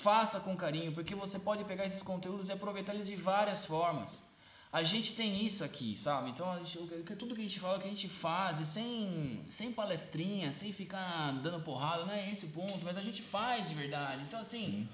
Faça 0.00 0.40
com 0.40 0.56
carinho, 0.56 0.90
porque 0.92 1.14
você 1.14 1.38
pode 1.38 1.62
pegar 1.64 1.84
esses 1.84 2.02
conteúdos 2.02 2.48
e 2.48 2.52
aproveitar 2.52 2.94
eles 2.94 3.06
de 3.06 3.14
várias 3.14 3.64
formas. 3.64 4.24
A 4.72 4.82
gente 4.82 5.12
tem 5.12 5.44
isso 5.44 5.62
aqui, 5.62 5.98
sabe? 5.98 6.30
Então, 6.30 6.46
gente, 6.64 6.78
tudo 7.14 7.34
que 7.34 7.42
a 7.42 7.44
gente 7.44 7.60
fala, 7.60 7.78
que 7.78 7.86
a 7.86 7.90
gente 7.90 8.08
faz, 8.08 8.56
sem, 8.66 9.44
sem 9.50 9.70
palestrinha, 9.70 10.50
sem 10.50 10.72
ficar 10.72 11.32
dando 11.42 11.62
porrada, 11.62 12.06
não 12.06 12.14
é 12.14 12.30
esse 12.30 12.46
o 12.46 12.48
ponto, 12.48 12.82
mas 12.82 12.96
a 12.96 13.02
gente 13.02 13.20
faz 13.20 13.68
de 13.68 13.74
verdade. 13.74 14.22
Então, 14.22 14.40
assim, 14.40 14.88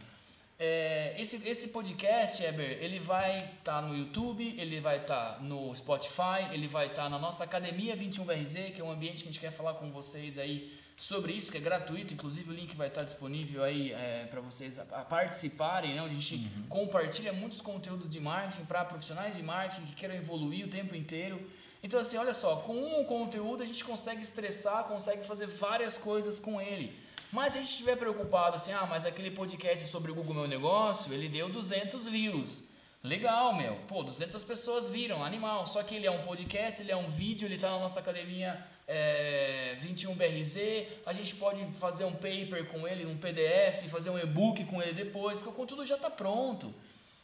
é, 0.59 1.15
esse, 1.17 1.37
esse 1.49 1.69
podcast, 1.69 2.43
Eber, 2.43 2.83
ele 2.83 2.99
vai 2.99 3.53
estar 3.57 3.81
no 3.81 3.97
YouTube, 3.97 4.57
ele 4.59 4.81
vai 4.81 4.99
estar 4.99 5.41
no 5.41 5.75
Spotify, 5.77 6.41
ele 6.53 6.67
vai 6.67 6.89
estar 6.89 7.09
na 7.09 7.19
nossa 7.19 7.45
Academia 7.45 7.97
21BRZ, 7.97 8.75
que 8.75 8.81
é 8.81 8.85
um 8.85 8.91
ambiente 8.91 9.23
que 9.23 9.29
a 9.29 9.33
gente 9.33 9.41
quer 9.41 9.53
falar 9.53 9.75
com 9.75 9.93
vocês 9.93 10.37
aí 10.37 10.77
sobre 10.99 11.33
isso, 11.33 11.53
que 11.53 11.57
é 11.57 11.61
gratuito, 11.61 12.13
inclusive 12.13 12.51
o 12.51 12.53
link 12.53 12.75
vai 12.75 12.89
estar 12.89 13.05
disponível 13.05 13.63
aí 13.63 13.95
para 14.29 14.41
vocês 14.41 14.77
a, 14.81 14.83
a 14.83 15.05
participarem, 15.05 15.95
né? 15.95 16.03
onde 16.03 16.17
a 16.17 16.19
gente 16.19 16.51
compartilha 16.69 17.33
muitos 17.33 17.61
conteúdos 17.61 18.11
de 18.11 18.19
marketing 18.19 18.65
para 18.65 18.85
profissionais 18.85 19.37
de 19.37 19.43
marketing 19.43 19.87
que 19.87 19.95
queiram 19.95 20.17
evoluir 20.17 20.67
o 20.67 20.69
tempo 20.69 20.97
inteiro. 20.97 21.41
Então 21.85 22.01
assim, 22.01 22.17
olha 22.17 22.35
só, 22.35 22.57
com 22.57 22.75
um 22.77 23.05
conteúdo 23.05 23.63
a 23.63 23.67
gente 23.67 23.85
consegue 23.85 24.23
estressar, 24.23 24.85
consegue 24.85 25.25
fazer 25.25 25.47
várias 25.47 25.97
coisas 25.97 26.41
com 26.41 26.61
ele. 26.61 26.93
Mas 27.31 27.53
se 27.53 27.59
a 27.59 27.63
gente 27.63 27.71
estiver 27.71 27.97
preocupado 27.97 28.57
assim, 28.57 28.73
ah, 28.73 28.85
mas 28.85 29.05
aquele 29.07 29.31
podcast 29.31 29.87
sobre 29.87 30.11
o 30.11 30.15
Google 30.17 30.35
Meu 30.35 30.49
Negócio, 30.49 31.13
ele 31.13 31.29
deu 31.29 31.49
200 31.49 32.09
views. 32.09 32.65
Legal, 33.05 33.55
meu. 33.55 33.77
Pô, 33.87 34.03
200 34.03 34.43
pessoas 34.43 34.89
viram, 34.89 35.23
animal. 35.23 35.65
Só 35.65 35.85
que 35.85 35.95
ele 35.95 36.07
é 36.07 36.11
um 36.11 36.25
podcast, 36.25 36.83
ele 36.83 36.91
é 36.91 36.97
um 36.97 37.09
vídeo, 37.09 37.47
ele 37.47 37.57
tá 37.57 37.71
na 37.71 37.79
nossa 37.79 38.01
academia 38.01 38.67
é, 38.89 39.77
21BRZ. 39.83 40.87
A 41.07 41.13
gente 41.13 41.35
pode 41.37 41.63
fazer 41.79 42.05
um 42.05 42.13
paper 42.13 42.67
com 42.73 42.89
ele, 42.89 43.05
um 43.07 43.17
PDF, 43.17 43.89
fazer 43.91 44.11
um 44.11 44.19
e-book 44.19 44.65
com 44.65 44.81
ele 44.83 44.93
depois, 44.95 45.37
porque 45.37 45.51
o 45.51 45.53
conteúdo 45.53 45.85
já 45.85 45.97
tá 45.99 46.11
pronto. 46.11 46.75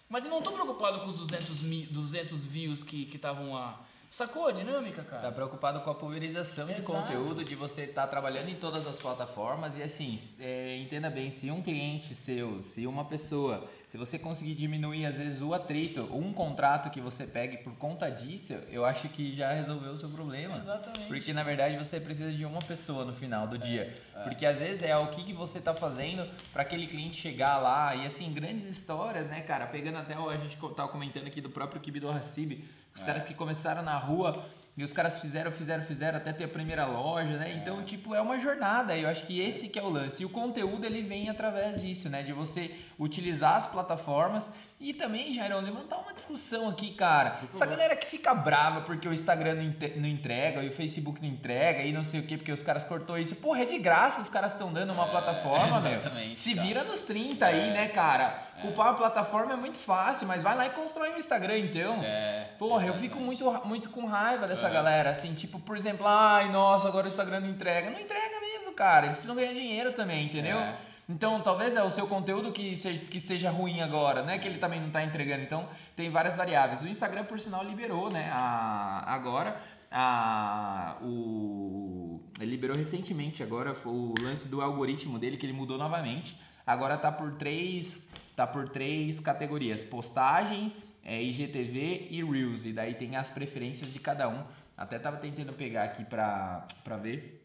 Mas 0.08 0.24
eu 0.24 0.30
não 0.30 0.42
tô 0.42 0.52
preocupado 0.52 1.00
com 1.00 1.06
os 1.06 1.16
200, 1.16 1.62
mi- 1.62 1.86
200 1.86 2.44
views 2.44 2.84
que 2.84 3.10
estavam 3.14 3.54
lá. 3.54 3.84
Sacou 4.14 4.46
a 4.46 4.52
dinâmica, 4.52 5.02
cara? 5.02 5.22
Tá 5.22 5.32
preocupado 5.32 5.80
com 5.80 5.90
a 5.90 5.94
pulverização 5.96 6.66
de 6.66 6.74
Exato. 6.74 6.92
conteúdo, 6.92 7.44
de 7.44 7.56
você 7.56 7.82
estar 7.82 8.06
trabalhando 8.06 8.48
em 8.48 8.54
todas 8.54 8.86
as 8.86 8.96
plataformas 8.96 9.76
e 9.76 9.82
assim, 9.82 10.16
é, 10.38 10.76
entenda 10.76 11.10
bem, 11.10 11.32
se 11.32 11.50
um 11.50 11.60
cliente 11.60 12.14
seu, 12.14 12.62
se 12.62 12.86
uma 12.86 13.04
pessoa, 13.04 13.68
se 13.88 13.98
você 13.98 14.16
conseguir 14.16 14.54
diminuir 14.54 15.04
às 15.04 15.16
vezes 15.16 15.42
o 15.42 15.52
atrito, 15.52 16.02
um 16.12 16.32
contrato 16.32 16.90
que 16.90 17.00
você 17.00 17.26
pegue 17.26 17.56
por 17.56 17.74
conta 17.74 18.08
disso, 18.08 18.52
eu 18.70 18.84
acho 18.84 19.08
que 19.08 19.34
já 19.34 19.52
resolveu 19.52 19.90
o 19.90 19.96
seu 19.98 20.08
problema. 20.08 20.58
Exatamente. 20.58 21.08
Porque 21.08 21.32
na 21.32 21.42
verdade 21.42 21.76
você 21.76 21.98
precisa 21.98 22.30
de 22.30 22.44
uma 22.44 22.60
pessoa 22.60 23.04
no 23.04 23.14
final 23.14 23.48
do 23.48 23.58
dia. 23.58 23.92
é. 24.14 24.22
Porque 24.22 24.46
às 24.46 24.60
vezes 24.60 24.84
é 24.84 24.96
o 24.96 25.08
que, 25.08 25.24
que 25.24 25.32
você 25.32 25.60
tá 25.60 25.74
fazendo 25.74 26.24
para 26.52 26.62
aquele 26.62 26.86
cliente 26.86 27.20
chegar 27.20 27.58
lá. 27.58 27.96
E 27.96 28.06
assim, 28.06 28.32
grandes 28.32 28.64
histórias, 28.64 29.26
né, 29.26 29.40
cara? 29.40 29.66
Pegando 29.66 29.98
até 29.98 30.16
o 30.16 30.30
a 30.30 30.36
gente 30.36 30.56
tava 30.76 30.88
comentando 30.88 31.26
aqui 31.26 31.40
do 31.40 31.50
próprio 31.50 31.80
Kibi 31.80 31.98
do 31.98 32.08
Hassib, 32.08 32.62
os 32.94 33.02
É. 33.02 33.06
caras 33.06 33.22
que 33.24 33.34
começaram 33.34 33.82
na 33.82 33.96
rua 33.98 34.44
e 34.76 34.82
os 34.82 34.92
caras 34.92 35.18
fizeram, 35.20 35.50
fizeram, 35.52 35.82
fizeram 35.84 36.18
até 36.18 36.32
ter 36.32 36.44
a 36.44 36.48
primeira 36.48 36.84
loja, 36.86 37.36
né? 37.36 37.52
Então, 37.60 37.82
tipo, 37.84 38.14
é 38.14 38.20
uma 38.20 38.38
jornada. 38.40 38.96
Eu 38.96 39.08
acho 39.08 39.24
que 39.24 39.40
esse 39.40 39.68
que 39.68 39.78
é 39.78 39.82
o 39.82 39.88
lance. 39.88 40.22
E 40.22 40.26
o 40.26 40.28
conteúdo 40.28 40.84
ele 40.84 41.00
vem 41.02 41.28
através 41.28 41.80
disso, 41.80 42.08
né? 42.08 42.22
De 42.22 42.32
você 42.32 42.74
utilizar 42.98 43.56
as 43.56 43.66
plataformas 43.66 44.52
e 44.90 44.92
também, 44.94 45.34
Jairão, 45.34 45.60
levantar 45.60 45.96
uma 45.98 46.12
discussão 46.12 46.68
aqui, 46.68 46.92
cara. 46.92 47.40
Essa 47.52 47.64
galera 47.66 47.96
que 47.96 48.06
fica 48.06 48.34
brava 48.34 48.82
porque 48.82 49.08
o 49.08 49.12
Instagram 49.12 49.54
não 49.96 50.06
entrega 50.08 50.62
e 50.62 50.68
o 50.68 50.72
Facebook 50.72 51.20
não 51.22 51.28
entrega 51.28 51.82
e 51.82 51.92
não 51.92 52.02
sei 52.02 52.20
o 52.20 52.22
que, 52.22 52.36
porque 52.36 52.52
os 52.52 52.62
caras 52.62 52.84
cortou 52.84 53.18
isso. 53.18 53.34
Porra, 53.36 53.62
é 53.62 53.64
de 53.64 53.78
graça, 53.78 54.20
os 54.20 54.28
caras 54.28 54.52
estão 54.52 54.72
dando 54.72 54.92
uma 54.92 55.06
É, 55.06 55.10
plataforma, 55.10 55.80
meu. 55.80 56.00
Se 56.36 56.54
cara. 56.54 56.66
vira 56.66 56.84
nos 56.84 57.02
30 57.02 57.46
aí, 57.46 57.70
né, 57.70 57.88
cara? 57.88 58.42
Culpar 58.60 58.88
a 58.88 58.94
plataforma 58.94 59.54
é 59.54 59.56
muito 59.56 59.78
fácil, 59.78 60.28
mas 60.28 60.42
vai 60.42 60.54
lá 60.56 60.66
e 60.66 60.70
constrói 60.70 61.10
um 61.12 61.16
Instagram, 61.16 61.58
então. 61.58 62.00
É, 62.02 62.48
Porra, 62.58 62.82
eu 62.84 62.88
exatamente. 62.94 63.00
fico 63.10 63.18
muito, 63.20 63.44
muito 63.66 63.90
com 63.90 64.04
raiva 64.06 64.46
dessa 64.46 64.68
É. 64.68 64.70
galera, 64.70 65.10
assim, 65.10 65.34
tipo, 65.34 65.58
por 65.58 65.76
exemplo, 65.76 66.06
ai, 66.06 66.50
nossa, 66.50 66.86
agora 66.88 67.06
o 67.06 67.08
Instagram 67.08 67.40
não 67.40 67.48
entrega. 67.48 67.90
Não 67.90 67.98
entrega 68.00 68.40
mesmo, 68.40 68.72
cara. 68.72 69.06
Eles 69.06 69.16
precisam 69.16 69.34
ganhar 69.34 69.52
dinheiro 69.52 69.92
também, 69.92 70.26
entendeu? 70.26 70.58
É. 70.58 70.74
Então, 71.08 71.40
talvez 71.42 71.76
é 71.76 71.82
o 71.82 71.90
seu 71.90 72.06
conteúdo 72.06 72.50
que, 72.50 72.74
seja, 72.76 72.98
que 72.98 73.18
esteja 73.18 73.50
ruim 73.50 73.82
agora, 73.82 74.22
né? 74.22 74.38
Que 74.38 74.48
ele 74.48 74.58
também 74.58 74.80
não 74.80 74.86
está 74.86 75.04
entregando. 75.04 75.42
Então, 75.42 75.68
tem 75.94 76.10
várias 76.10 76.34
variáveis. 76.34 76.80
O 76.80 76.88
Instagram, 76.88 77.24
por 77.24 77.38
sinal, 77.38 77.62
liberou, 77.62 78.10
né? 78.10 78.30
A, 78.32 79.04
agora, 79.06 79.60
a, 79.90 80.96
o, 81.02 82.22
ele 82.40 82.52
liberou 82.52 82.74
recentemente 82.74 83.42
agora 83.42 83.76
o 83.84 84.14
lance 84.18 84.48
do 84.48 84.62
algoritmo 84.62 85.18
dele, 85.18 85.36
que 85.36 85.44
ele 85.44 85.52
mudou 85.52 85.76
novamente. 85.76 86.40
Agora 86.66 86.96
tá 86.96 87.12
por 87.12 87.32
três, 87.32 88.10
tá 88.34 88.46
por 88.46 88.70
três 88.70 89.20
categorias. 89.20 89.84
Postagem, 89.84 90.74
é, 91.04 91.22
IGTV 91.22 92.08
e 92.10 92.24
Reels. 92.24 92.64
E 92.64 92.72
daí 92.72 92.94
tem 92.94 93.14
as 93.16 93.28
preferências 93.28 93.92
de 93.92 93.98
cada 93.98 94.26
um. 94.26 94.42
Até 94.74 94.98
tava 94.98 95.18
tentando 95.18 95.52
pegar 95.52 95.84
aqui 95.84 96.02
pra 96.02 96.66
ver. 97.02 97.43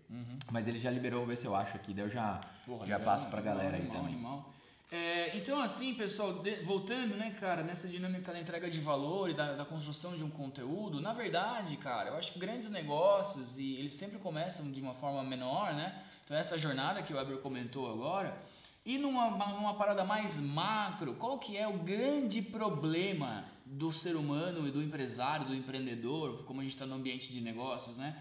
Mas 0.52 0.68
ele 0.68 0.80
já 0.80 0.90
liberou, 0.90 1.20
vou 1.20 1.30
ver 1.30 1.38
se 1.38 1.46
eu 1.46 1.56
acho 1.56 1.76
aqui. 1.76 1.94
Daí 1.94 2.06
eu 2.06 2.10
já, 2.10 2.42
Porra, 2.66 2.88
já 2.88 2.98
legal, 2.98 3.14
passo 3.14 3.28
pra 3.30 3.42
galera 3.42 3.76
aí 3.76 3.82
animal, 3.82 3.98
também. 3.98 4.14
animal. 4.16 4.54
É, 4.92 5.38
então, 5.38 5.60
assim, 5.62 5.94
pessoal, 5.94 6.40
de- 6.40 6.64
voltando, 6.64 7.16
né, 7.16 7.36
cara, 7.40 7.62
nessa 7.62 7.88
dinâmica 7.88 8.32
da 8.34 8.40
entrega 8.40 8.68
de 8.72 8.82
valor 8.82 9.30
e 9.30 9.36
da, 9.36 9.54
da 9.54 9.64
construção 9.64 10.16
de 10.18 10.24
um 10.24 10.32
conteúdo, 10.32 11.00
na 11.00 11.14
verdade, 11.14 11.78
cara, 11.78 12.10
eu 12.10 12.16
acho 12.18 12.32
que 12.34 12.40
grandes 12.40 12.72
negócios, 12.72 13.60
e 13.60 13.76
eles 13.76 13.94
sempre 13.94 14.18
começam 14.18 14.72
de 14.72 14.82
uma 14.82 14.96
forma 14.96 15.24
menor, 15.24 15.76
né? 15.76 16.02
Então, 16.26 16.36
essa 16.36 16.58
jornada 16.58 17.04
que 17.04 17.14
o 17.14 17.18
Weber 17.18 17.38
comentou 17.38 17.88
agora, 17.92 18.36
e 18.84 18.98
numa, 18.98 19.30
numa 19.30 19.76
parada 19.76 20.04
mais 20.04 20.38
macro, 20.38 21.14
qual 21.14 21.38
que 21.38 21.56
é 21.56 21.68
o 21.68 21.78
grande 21.78 22.42
problema 22.42 23.46
do 23.64 23.92
ser 23.94 24.16
humano 24.16 24.68
e 24.68 24.72
do 24.72 24.82
empresário, 24.82 25.46
do 25.46 25.54
empreendedor, 25.56 26.46
como 26.46 26.62
a 26.62 26.64
gente 26.64 26.74
está 26.74 26.88
no 26.88 26.96
ambiente 26.96 27.32
de 27.32 27.42
negócios, 27.42 27.96
né? 27.98 28.18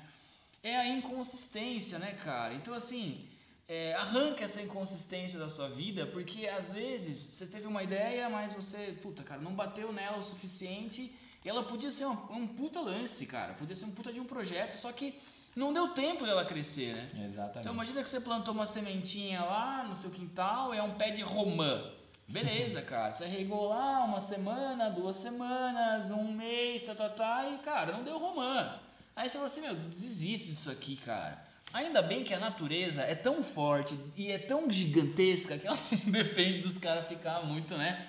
É 0.63 0.77
a 0.77 0.89
inconsistência, 0.89 1.99
né, 1.99 2.19
cara? 2.25 2.55
Então, 2.55 2.75
assim, 2.75 3.29
é, 3.69 3.95
arranca 3.95 4.45
essa 4.45 4.63
inconsistência 4.63 5.39
da 5.39 5.49
sua 5.49 5.69
vida, 5.69 6.07
porque 6.07 6.49
às 6.49 6.73
vezes 6.73 7.19
você 7.19 7.47
teve 7.47 7.67
uma 7.67 7.83
ideia, 7.83 8.29
mas 8.31 8.53
você, 8.53 8.99
puta, 9.03 9.23
cara, 9.23 9.41
não 9.41 9.55
bateu 9.55 9.93
nela 9.93 10.17
o 10.19 10.23
suficiente 10.23 11.15
e 11.45 11.49
ela 11.49 11.63
podia 11.63 11.91
ser 11.91 12.07
um, 12.07 12.17
um 12.31 12.47
puta 12.47 12.81
lance, 12.81 13.27
cara. 13.27 13.53
Podia 13.55 13.77
ser 13.77 13.85
um 13.85 13.91
puta 13.91 14.13
de 14.13 14.19
um 14.19 14.25
projeto, 14.25 14.73
só 14.77 14.91
que 14.91 15.15
não 15.55 15.73
deu 15.73 15.89
tempo 15.89 16.25
dela 16.25 16.45
crescer, 16.45 16.95
né? 16.95 17.25
Exatamente. 17.27 17.61
Então 17.61 17.75
imagina 17.75 18.03
que 18.03 18.09
você 18.09 18.21
plantou 18.21 18.55
uma 18.55 18.67
sementinha 18.67 19.43
lá 19.45 19.85
no 19.85 19.95
seu 19.95 20.11
quintal, 20.11 20.73
é 20.73 20.83
um 20.83 20.95
pé 20.95 21.11
de 21.11 21.21
romã. 21.21 21.93
Beleza, 22.27 22.81
cara. 22.83 23.13
Você 23.13 23.27
regou 23.27 23.69
lá 23.69 24.03
uma 24.05 24.21
semana, 24.21 24.89
duas 24.89 25.17
semanas, 25.17 26.11
um 26.11 26.33
mês, 26.33 26.85
tá, 26.85 26.95
tá, 26.95 27.09
tá, 27.09 27.49
e, 27.51 27.59
cara, 27.59 27.93
não 27.93 28.03
deu 28.03 28.19
romã. 28.19 28.79
Aí 29.19 29.29
você 29.29 29.35
fala 29.35 29.47
assim, 29.47 29.61
meu, 29.61 29.75
desiste 29.75 30.51
disso 30.51 30.71
aqui, 30.71 30.95
cara. 30.97 31.45
Ainda 31.73 32.01
bem 32.01 32.23
que 32.23 32.33
a 32.33 32.39
natureza 32.39 33.03
é 33.03 33.17
tão 33.17 33.43
forte 33.43 33.99
e 34.17 34.31
é 34.31 34.39
tão 34.39 34.71
gigantesca 34.71 35.59
que 35.59 35.67
ela 35.67 35.77
não 36.07 36.13
depende 36.13 36.61
dos 36.61 36.79
caras 36.79 37.07
ficar 37.09 37.45
muito, 37.45 37.77
né? 37.77 38.07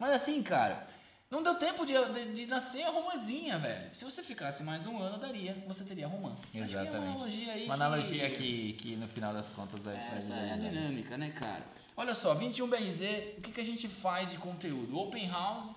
Mas 0.00 0.10
assim, 0.10 0.42
cara, 0.42 0.88
não 1.30 1.40
deu 1.44 1.54
tempo 1.54 1.86
de, 1.86 1.92
de, 2.12 2.32
de 2.32 2.46
nascer 2.46 2.82
a 2.82 2.90
romãzinha, 2.90 3.56
velho. 3.56 3.88
Se 3.94 4.04
você 4.04 4.20
ficasse 4.20 4.64
mais 4.64 4.84
um 4.84 5.00
ano, 5.00 5.16
daria, 5.16 5.56
você 5.64 5.84
teria 5.84 6.08
romã. 6.08 6.32
Acho 6.42 6.50
que 6.50 6.58
é 6.58 6.60
uma 6.60 6.64
Exatamente. 6.66 6.96
analogia 7.12 7.52
aí 7.52 7.64
Uma 7.64 7.76
que- 7.76 7.82
analogia 7.82 8.30
que, 8.30 8.72
que 8.74 8.96
no 8.96 9.06
final 9.06 9.32
das 9.32 9.48
contas 9.50 9.84
vai, 9.84 9.94
vai 9.94 10.16
essa 10.16 10.34
é 10.34 10.52
a 10.54 10.56
dinâmica, 10.56 11.16
né, 11.16 11.30
cara? 11.30 11.62
Olha 11.96 12.14
só, 12.16 12.34
21BRZ, 12.34 13.38
o 13.38 13.40
que, 13.42 13.52
que 13.52 13.60
a 13.60 13.64
gente 13.64 13.86
faz 13.88 14.30
de 14.32 14.36
conteúdo? 14.38 14.98
Open 14.98 15.28
House, 15.30 15.72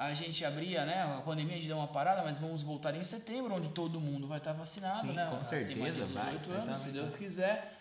a 0.00 0.14
gente 0.14 0.42
abria, 0.46 0.86
né? 0.86 1.02
A 1.02 1.20
pandemia 1.20 1.52
a 1.52 1.56
gente 1.56 1.68
deu 1.68 1.76
uma 1.76 1.86
parada, 1.86 2.22
mas 2.22 2.38
vamos 2.38 2.62
voltar 2.62 2.94
em 2.94 3.04
setembro, 3.04 3.54
onde 3.54 3.68
todo 3.68 4.00
mundo 4.00 4.26
vai 4.26 4.38
estar 4.38 4.54
vacinado, 4.54 5.08
Sim, 5.08 5.12
né? 5.12 5.26
com 5.26 5.36
Acima 5.36 5.58
certeza, 5.58 6.06
de 6.06 6.12
vai, 6.14 6.24
18 6.30 6.48
vai 6.48 6.58
anos, 6.58 6.68
tá 6.70 6.76
se 6.78 6.88
Deus 6.90 7.14
quiser. 7.14 7.76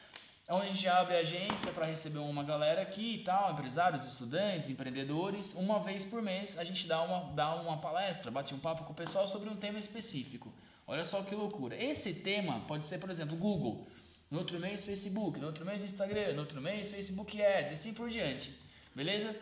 Onde 0.49 0.67
a 0.67 0.71
gente 0.73 0.87
abre 0.89 1.15
a 1.15 1.19
agência 1.19 1.71
para 1.71 1.85
receber 1.85 2.17
uma 2.19 2.43
galera 2.43 2.81
aqui 2.81 3.15
e 3.15 3.23
tal, 3.23 3.53
empresários, 3.53 4.05
estudantes, 4.05 4.69
empreendedores. 4.69 5.53
Uma 5.53 5.79
vez 5.79 6.03
por 6.03 6.21
mês 6.21 6.57
a 6.57 6.65
gente 6.65 6.85
dá 6.87 7.01
uma, 7.01 7.31
dá 7.33 7.55
uma 7.55 7.77
palestra, 7.77 8.29
bate 8.29 8.53
um 8.53 8.59
papo 8.59 8.83
com 8.83 8.91
o 8.91 8.95
pessoal 8.95 9.25
sobre 9.25 9.47
um 9.47 9.55
tema 9.55 9.79
específico. 9.79 10.51
Olha 10.85 11.05
só 11.05 11.21
que 11.21 11.33
loucura. 11.33 11.81
Esse 11.81 12.13
tema 12.13 12.59
pode 12.67 12.85
ser, 12.85 12.97
por 12.97 13.09
exemplo, 13.09 13.37
Google. 13.37 13.87
No 14.29 14.39
outro 14.39 14.59
mês, 14.59 14.83
Facebook. 14.83 15.39
No 15.39 15.47
outro 15.47 15.65
mês, 15.65 15.83
Instagram. 15.83 16.33
No 16.33 16.41
outro 16.41 16.59
mês, 16.59 16.89
Facebook 16.89 17.41
Ads. 17.41 17.71
E 17.71 17.73
assim 17.75 17.93
por 17.93 18.09
diante. 18.09 18.51
Beleza? 18.93 19.33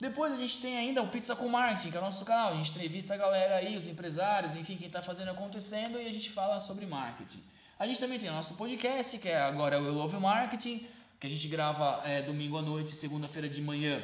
Depois 0.00 0.32
a 0.32 0.36
gente 0.36 0.58
tem 0.60 0.78
ainda 0.78 1.02
o 1.02 1.08
Pizza 1.08 1.36
com 1.36 1.46
Marketing, 1.46 1.90
que 1.90 1.96
é 1.96 2.00
o 2.00 2.02
nosso 2.02 2.24
canal. 2.24 2.52
A 2.52 2.56
gente 2.56 2.70
entrevista 2.70 3.12
a 3.12 3.16
galera 3.18 3.56
aí, 3.56 3.76
os 3.76 3.86
empresários, 3.86 4.54
enfim, 4.54 4.76
quem 4.76 4.86
está 4.86 5.02
fazendo 5.02 5.30
acontecendo 5.30 6.00
e 6.00 6.06
a 6.06 6.12
gente 6.12 6.30
fala 6.30 6.58
sobre 6.58 6.86
marketing. 6.86 7.42
A 7.78 7.86
gente 7.86 8.00
também 8.00 8.18
tem 8.18 8.30
o 8.30 8.32
nosso 8.32 8.54
podcast, 8.54 9.18
que 9.18 9.28
é 9.28 9.38
agora 9.38 9.80
o 9.80 9.84
Eu 9.84 9.92
Love 9.92 10.16
Marketing, 10.16 10.86
que 11.18 11.26
a 11.26 11.30
gente 11.30 11.46
grava 11.48 12.00
é, 12.04 12.22
domingo 12.22 12.56
à 12.56 12.62
noite, 12.62 12.92
segunda-feira 12.96 13.46
de 13.48 13.60
manhã. 13.60 14.02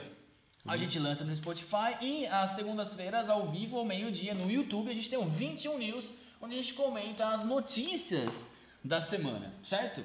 A 0.66 0.76
gente 0.76 0.98
lança 0.98 1.24
no 1.24 1.34
Spotify 1.34 1.96
e 2.02 2.26
às 2.26 2.50
segundas-feiras, 2.50 3.28
ao 3.28 3.46
vivo, 3.46 3.78
ao 3.78 3.84
meio-dia, 3.84 4.34
no 4.34 4.50
YouTube, 4.50 4.90
a 4.90 4.94
gente 4.94 5.08
tem 5.08 5.18
o 5.18 5.24
21 5.24 5.78
News, 5.78 6.12
onde 6.42 6.54
a 6.54 6.56
gente 6.60 6.74
comenta 6.74 7.28
as 7.28 7.42
notícias 7.44 8.46
da 8.84 9.00
semana, 9.00 9.54
certo? 9.64 10.04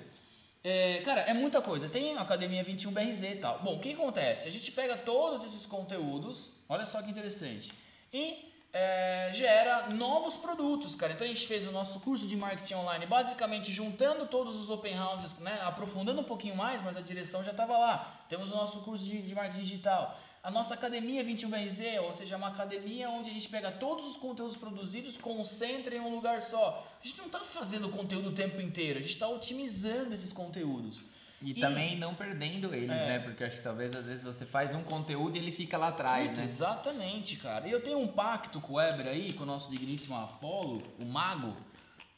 É, 0.64 1.02
cara, 1.04 1.22
é 1.22 1.34
muita 1.34 1.62
coisa. 1.62 1.90
Tem 1.90 2.18
a 2.18 2.22
Academia 2.22 2.64
21BRZ 2.64 3.32
e 3.32 3.36
tal. 3.38 3.60
Bom, 3.60 3.76
o 3.76 3.80
que 3.80 3.94
acontece? 3.94 4.48
A 4.48 4.52
gente 4.52 4.72
pega 4.72 4.96
todos 4.98 5.44
esses 5.44 5.66
conteúdos, 5.66 6.52
olha 6.70 6.86
só 6.86 7.02
que 7.02 7.10
interessante, 7.10 7.72
e 8.14 8.52
é, 8.74 9.32
gera 9.34 9.90
novos 9.90 10.38
produtos, 10.38 10.96
cara. 10.96 11.14
Então 11.14 11.26
a 11.26 11.30
gente 11.30 11.46
fez 11.48 11.66
o 11.66 11.72
nosso 11.72 12.00
curso 12.00 12.26
de 12.28 12.36
marketing 12.36 12.76
online, 12.76 13.06
basicamente 13.06 13.74
juntando 13.74 14.28
todos 14.28 14.56
os 14.56 14.70
open 14.70 14.98
houses, 15.00 15.34
né, 15.40 15.60
aprofundando 15.64 16.22
um 16.22 16.24
pouquinho 16.24 16.56
mais, 16.56 16.82
mas 16.82 16.96
a 16.96 17.02
direção 17.02 17.44
já 17.44 17.52
estava 17.52 17.78
lá. 17.78 18.26
Temos 18.30 18.52
o 18.52 18.56
nosso 18.56 18.80
curso 18.82 19.04
de, 19.04 19.22
de 19.22 19.36
marketing 19.36 19.64
digital. 19.64 20.20
A 20.44 20.50
nossa 20.50 20.74
academia 20.74 21.24
21BRZ, 21.24 22.02
ou 22.02 22.12
seja, 22.12 22.36
uma 22.36 22.48
academia 22.48 23.10
onde 23.10 23.30
a 23.30 23.34
gente 23.34 23.48
pega 23.48 23.72
todos 23.72 24.06
os 24.08 24.18
conteúdos 24.18 24.58
produzidos, 24.58 25.16
concentra 25.18 25.96
em 25.96 26.00
um 26.00 26.10
lugar 26.14 26.42
só. 26.42 26.88
A 27.00 27.06
gente 27.06 27.18
não 27.20 27.28
está 27.28 27.40
fazendo 27.42 27.90
conteúdo 27.90 28.30
o 28.30 28.34
tempo 28.34 28.60
inteiro, 28.60 28.98
a 28.98 29.02
gente 29.02 29.14
está 29.14 29.28
otimizando 29.28 30.14
esses 30.14 30.34
conteúdos. 30.34 31.04
E, 31.44 31.56
também 31.56 31.98
não 31.98 32.14
perdendo 32.14 32.74
eles, 32.74 32.92
É. 32.92 33.08
né? 33.08 33.20
Porque 33.20 33.44
acho 33.44 33.58
que 33.58 33.64
talvez 33.64 33.96
às 33.96 34.06
vezes 34.06 34.24
você 34.24 34.46
faz 34.46 34.76
um 34.76 34.84
conteúdo 34.84 35.36
e 35.36 35.40
ele 35.40 35.52
fica 35.52 35.76
lá 35.78 35.88
atrás, 35.88 36.36
né? 36.38 36.44
Exatamente, 36.44 37.36
cara. 37.38 37.68
E 37.68 37.72
eu 37.72 37.82
tenho 37.82 38.00
um 38.00 38.08
pacto 38.08 38.60
com 38.62 38.74
o 38.74 38.76
Weber 38.78 39.08
aí, 39.08 39.34
com 39.34 39.44
o 39.44 39.48
nosso 39.48 39.70
digníssimo 39.70 40.16
Apolo, 40.16 40.84
o 41.00 41.06
mago, 41.06 41.56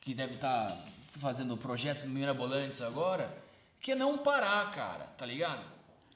que 0.02 0.14
deve 0.14 0.36
estar 0.36 0.78
fazendo 1.16 1.56
projetos 1.56 2.04
mirabolantes 2.04 2.82
agora, 2.82 3.34
que 3.80 3.92
é 3.94 3.96
não 3.96 4.18
parar, 4.18 4.70
cara, 4.72 5.06
tá 5.18 5.26
ligado? 5.26 5.73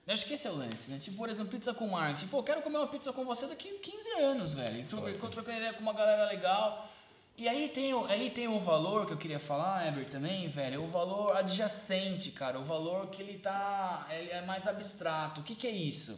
Eu 0.08 0.14
Acho 0.14 0.26
que 0.26 0.36
esse 0.36 0.48
é 0.48 0.50
o 0.50 0.56
lance, 0.56 0.90
né? 0.90 0.98
Tipo, 1.00 1.18
por 1.18 1.30
exemplo, 1.30 1.52
pizza 1.52 1.74
com 1.74 1.86
marketing. 1.88 2.28
Pô, 2.28 2.42
quero 2.42 2.62
comer 2.62 2.78
uma 2.78 2.88
pizza 2.88 3.12
com 3.12 3.26
você 3.26 3.46
daqui 3.46 3.70
a 3.70 3.80
15 3.80 4.10
anos, 4.22 4.54
velho. 4.54 4.88
Tô 4.88 5.28
trocando 5.28 5.58
ideia 5.58 5.74
com 5.74 5.82
uma 5.82 5.92
galera 5.92 6.26
legal. 6.28 6.90
E 7.38 7.48
aí 7.48 7.68
tem, 7.68 7.94
o, 7.94 8.06
aí 8.06 8.32
tem 8.32 8.48
o 8.48 8.58
valor 8.58 9.06
que 9.06 9.12
eu 9.12 9.18
queria 9.18 9.40
falar, 9.40 9.86
Eber, 9.86 10.10
também, 10.10 10.48
velho. 10.48 10.84
O 10.84 10.88
valor 10.88 11.36
adjacente, 11.36 12.32
cara. 12.32 12.58
O 12.58 12.64
valor 12.64 13.08
que 13.08 13.22
ele 13.22 13.38
tá. 13.38 14.08
Ele 14.10 14.32
é 14.32 14.42
mais 14.42 14.66
abstrato. 14.66 15.42
O 15.42 15.44
que, 15.44 15.54
que 15.54 15.68
é 15.68 15.72
isso? 15.72 16.18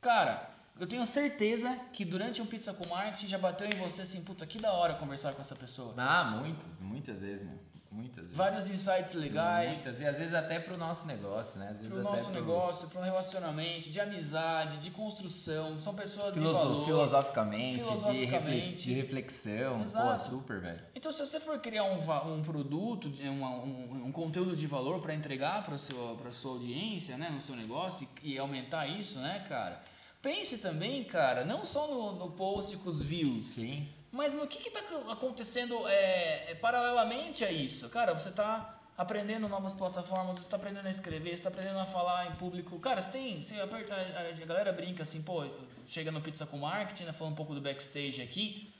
Cara, 0.00 0.48
eu 0.78 0.86
tenho 0.86 1.04
certeza 1.04 1.74
que 1.92 2.04
durante 2.04 2.40
um 2.40 2.46
Pizza 2.46 2.72
com 2.72 2.86
Marketing 2.86 3.26
já 3.26 3.38
bateu 3.38 3.66
em 3.66 3.76
você 3.76 4.02
assim, 4.02 4.22
puta, 4.22 4.46
que 4.46 4.60
da 4.60 4.72
hora 4.72 4.94
conversar 4.94 5.32
com 5.32 5.40
essa 5.40 5.56
pessoa. 5.56 5.94
Ah, 5.96 6.24
muitas, 6.24 6.80
muitas 6.80 7.20
vezes, 7.20 7.44
meu. 7.44 7.58
Muitas 7.96 8.24
vezes. 8.24 8.36
Vários 8.36 8.68
insights 8.68 9.14
legais. 9.14 9.84
Muitas, 9.84 10.00
e 10.02 10.06
às 10.06 10.18
vezes 10.18 10.34
até 10.34 10.60
pro 10.60 10.76
nosso 10.76 11.06
negócio, 11.06 11.58
né? 11.58 11.74
Pro 11.78 11.86
até 11.86 12.02
nosso 12.02 12.24
pro... 12.24 12.32
negócio, 12.34 12.88
para 12.88 13.00
um 13.00 13.04
relacionamento, 13.04 13.88
de 13.88 13.98
amizade, 13.98 14.76
de 14.76 14.90
construção. 14.90 15.80
São 15.80 15.94
pessoas 15.94 16.34
Filoso- 16.34 16.58
de 16.58 16.64
valor. 16.64 16.84
Filosoficamente, 16.84 17.78
Filosoficamente. 17.82 18.26
De, 18.26 18.54
reflex- 18.54 18.82
de 18.82 18.92
reflexão. 18.92 19.78
Pô, 19.78 19.84
Exato. 19.84 20.22
super, 20.22 20.60
velho. 20.60 20.80
Então, 20.94 21.12
se 21.12 21.20
você 21.24 21.40
for 21.40 21.58
criar 21.58 21.84
um, 21.84 21.98
um 22.34 22.42
produto, 22.42 23.10
uma- 23.24 23.50
um, 23.56 24.04
um 24.06 24.12
conteúdo 24.12 24.54
de 24.54 24.66
valor 24.66 25.00
para 25.00 25.14
entregar 25.14 25.64
para 25.64 25.74
a 25.76 25.78
sua 25.78 26.50
audiência, 26.52 27.16
né, 27.16 27.30
no 27.30 27.40
seu 27.40 27.56
negócio 27.56 28.06
e, 28.22 28.34
e 28.34 28.38
aumentar 28.38 28.86
isso, 28.86 29.18
né, 29.18 29.44
cara? 29.48 29.82
Pense 30.20 30.58
também, 30.58 31.04
cara, 31.04 31.44
não 31.44 31.64
só 31.64 31.86
no, 31.86 32.12
no 32.16 32.30
post 32.32 32.76
com 32.78 32.88
os 32.88 33.00
views, 33.00 33.46
Sim. 33.46 33.86
Mas 34.16 34.32
no 34.32 34.46
que 34.46 34.66
está 34.66 34.80
acontecendo 35.10 35.86
é, 35.86 36.50
é, 36.50 36.54
paralelamente 36.54 37.44
a 37.44 37.52
isso. 37.52 37.88
Cara, 37.90 38.14
você 38.14 38.30
está 38.30 38.78
aprendendo 38.96 39.46
novas 39.46 39.74
plataformas, 39.74 40.38
você 40.38 40.44
está 40.44 40.56
aprendendo 40.56 40.86
a 40.86 40.90
escrever, 40.90 41.28
você 41.28 41.34
está 41.34 41.50
aprendendo 41.50 41.78
a 41.78 41.84
falar 41.84 42.26
em 42.28 42.32
público. 42.36 42.78
Cara, 42.80 43.02
você 43.02 43.12
tem. 43.12 43.42
Você 43.42 43.60
aperta, 43.60 43.94
a, 43.94 44.42
a 44.42 44.46
galera 44.46 44.72
brinca 44.72 45.02
assim, 45.02 45.22
pô, 45.22 45.46
chega 45.86 46.10
no 46.10 46.22
Pizza 46.22 46.46
com 46.46 46.56
Marketing, 46.56 47.04
né, 47.04 47.12
falando 47.12 47.34
um 47.34 47.36
pouco 47.36 47.54
do 47.54 47.60
backstage 47.60 48.22
aqui. 48.22 48.72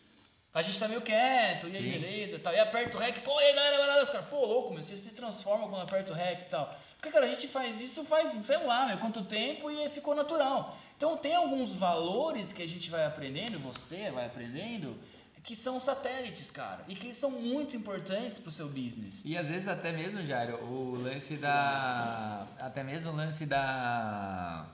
A 0.55 0.63
gente 0.63 0.79
tá 0.79 0.89
meio 0.89 1.03
quieto, 1.03 1.69
e 1.69 1.77
aí 1.77 1.83
Sim. 1.83 1.91
beleza 1.91 2.37
e 2.37 2.39
tal. 2.39 2.55
E 2.55 2.59
aperta 2.59 2.97
o 2.97 3.01
rec, 3.01 3.23
pô, 3.23 3.39
e 3.39 3.45
aí 3.45 3.55
galera, 3.55 3.77
vai 3.77 3.87
lá, 3.89 4.03
os 4.03 4.09
caras, 4.09 4.27
pô, 4.29 4.43
louco, 4.47 4.73
meu, 4.73 4.83
você 4.83 4.97
se 4.97 5.15
transforma 5.15 5.69
quando 5.69 5.83
aperta 5.83 6.15
o 6.15 6.17
rec 6.17 6.41
e 6.41 6.49
tal. 6.49 6.75
Porque, 6.97 7.11
cara, 7.11 7.27
a 7.27 7.29
gente 7.29 7.47
faz 7.47 7.83
isso 7.83 8.03
faz, 8.05 8.31
sei 8.31 8.57
lá, 8.65 8.87
meu, 8.87 8.97
quanto 8.97 9.23
tempo 9.23 9.71
e 9.71 9.91
ficou 9.91 10.15
natural. 10.15 10.79
Então 10.97 11.15
tem 11.15 11.35
alguns 11.35 11.75
valores 11.75 12.55
que 12.55 12.63
a 12.63 12.67
gente 12.67 12.89
vai 12.89 13.05
aprendendo, 13.05 13.59
você 13.59 14.11
vai 14.11 14.25
aprendendo, 14.25 14.97
que 15.47 15.55
são 15.55 15.79
satélites, 15.79 16.51
cara. 16.51 16.85
E 16.89 16.95
que 16.97 17.07
eles 17.07 17.17
são 17.17 17.31
muito 17.31 17.77
importantes 17.77 18.37
pro 18.37 18.51
seu 18.51 18.69
business. 18.69 19.23
E 19.25 19.39
às 19.39 19.49
vezes 19.49 19.69
até 19.69 19.93
mesmo, 19.93 20.21
Jairo, 20.27 20.63
o 20.65 20.97
lance 20.97 21.37
da. 21.37 22.49
Até 22.59 22.83
mesmo 22.83 23.13
o 23.13 23.15
lance 23.15 23.47
da. 23.47 24.67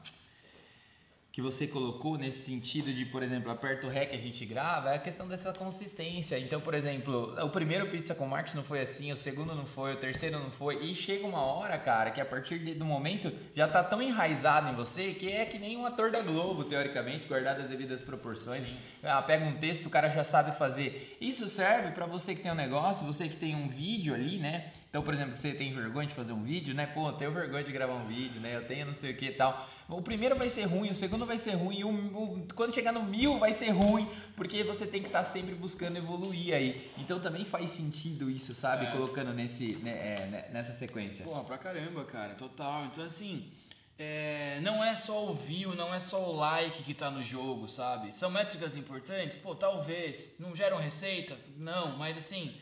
Que 1.33 1.41
você 1.41 1.67
colocou 1.67 2.19
nesse 2.19 2.45
sentido 2.45 2.93
de, 2.93 3.07
por 3.07 3.23
exemplo, 3.23 3.51
aperta 3.51 3.87
o 3.87 3.91
REC 3.91 4.13
a 4.13 4.19
gente 4.19 4.45
grava, 4.45 4.91
é 4.91 4.97
a 4.97 4.99
questão 4.99 5.27
dessa 5.27 5.51
consistência. 5.51 6.39
Então, 6.39 6.61
por 6.61 6.75
exemplo, 6.75 7.35
o 7.43 7.49
primeiro 7.49 7.89
Pizza 7.89 8.15
com 8.15 8.27
Marketing 8.27 8.59
não 8.59 8.63
foi 8.65 8.81
assim, 8.81 9.11
o 9.11 9.17
segundo 9.17 9.55
não 9.55 9.65
foi, 9.65 9.95
o 9.95 9.97
terceiro 9.97 10.39
não 10.39 10.51
foi. 10.51 10.85
E 10.85 10.95
chega 10.95 11.27
uma 11.27 11.41
hora, 11.41 11.79
cara, 11.79 12.11
que 12.11 12.21
a 12.21 12.25
partir 12.27 12.59
de- 12.59 12.75
do 12.75 12.85
momento 12.85 13.33
já 13.57 13.67
tá 13.67 13.83
tão 13.83 14.03
enraizado 14.03 14.69
em 14.69 14.75
você 14.75 15.15
que 15.15 15.33
é 15.33 15.47
que 15.47 15.59
nem 15.59 15.75
um 15.75 15.87
ator 15.87 16.11
da 16.11 16.21
Globo, 16.21 16.65
teoricamente, 16.65 17.27
guardado 17.27 17.63
as 17.63 17.69
devidas 17.71 18.03
proporções. 18.03 18.61
Sim. 18.61 18.77
Ah, 19.03 19.23
pega 19.23 19.43
um 19.47 19.57
texto, 19.57 19.87
o 19.87 19.91
cara 19.91 20.11
já 20.11 20.25
sabe 20.25 20.53
fazer. 20.59 21.17
Isso 21.19 21.49
serve 21.49 21.93
para 21.93 22.05
você 22.05 22.35
que 22.35 22.43
tem 22.43 22.53
um 22.53 22.55
negócio, 22.55 23.07
você 23.07 23.27
que 23.27 23.37
tem 23.37 23.57
um 23.57 23.69
vídeo 23.69 24.13
ali, 24.15 24.37
né? 24.39 24.71
Então, 24.93 25.03
por 25.03 25.15
exemplo, 25.15 25.35
você 25.35 25.55
tem 25.55 25.73
vergonha 25.73 26.07
de 26.07 26.15
fazer 26.15 26.35
um 26.35 26.43
vídeo, 26.43 26.75
né? 26.75 26.85
Pô, 26.85 27.09
eu 27.09 27.13
tenho 27.15 27.33
vergonha 27.33 27.65
de 27.65 27.73
gravar 27.73 27.95
um 27.95 28.07
vídeo, 28.07 28.39
né? 28.43 28.55
Eu 28.55 28.67
tenho 28.67 28.85
não 28.85 28.93
sei 28.93 29.13
o 29.13 29.17
que 29.17 29.25
e 29.25 29.33
tal. 29.33 29.67
O 29.89 30.03
primeiro 30.03 30.37
vai 30.37 30.51
ser 30.51 30.65
ruim, 30.65 30.91
o 30.91 30.95
segundo 30.95 31.25
vai 31.25 31.39
ser 31.39 31.53
ruim, 31.55 31.83
o, 31.83 31.89
o- 31.89 32.47
quando 32.55 32.75
chegar 32.75 32.93
no 32.93 33.03
mil 33.03 33.39
vai 33.39 33.55
ser 33.55 33.71
ruim, 33.71 34.07
porque 34.37 34.63
você 34.63 34.87
tem 34.87 35.01
que 35.01 35.07
estar 35.07 35.25
sempre 35.25 35.55
buscando 35.55 35.97
evoluir 35.97 36.55
aí. 36.55 36.91
Então 36.99 37.19
também 37.19 37.43
faz 37.47 37.71
sentido 37.71 38.29
isso, 38.29 38.55
sabe? 38.55 38.85
É. 38.85 38.91
Colocando 38.91 39.33
nesse, 39.33 39.77
né, 39.77 39.93
é, 40.19 40.27
né, 40.27 40.49
nessa 40.53 40.73
sequência. 40.75 41.25
Porra, 41.25 41.43
pra 41.43 41.57
caramba, 41.57 42.05
cara, 42.05 42.35
total. 42.35 42.85
Então, 42.85 43.03
assim, 43.03 43.51
é, 43.99 44.61
não 44.61 44.85
é 44.85 44.95
só 44.95 45.25
o 45.27 45.35
view, 45.35 45.75
não 45.75 45.95
é 45.95 46.01
só 46.01 46.23
o 46.31 46.37
like 46.37 46.83
que 46.83 46.93
tá 46.93 47.11
no 47.11 47.23
jogo, 47.23 47.67
sabe? 47.67 48.15
São 48.15 48.31
métricas 48.31 48.77
importantes? 48.77 49.39
Pô, 49.39 49.55
talvez. 49.55 50.37
Não 50.39 50.55
geram 50.55 50.77
receita? 50.77 51.35
Não, 51.57 51.97
mas 51.97 52.19
assim, 52.19 52.55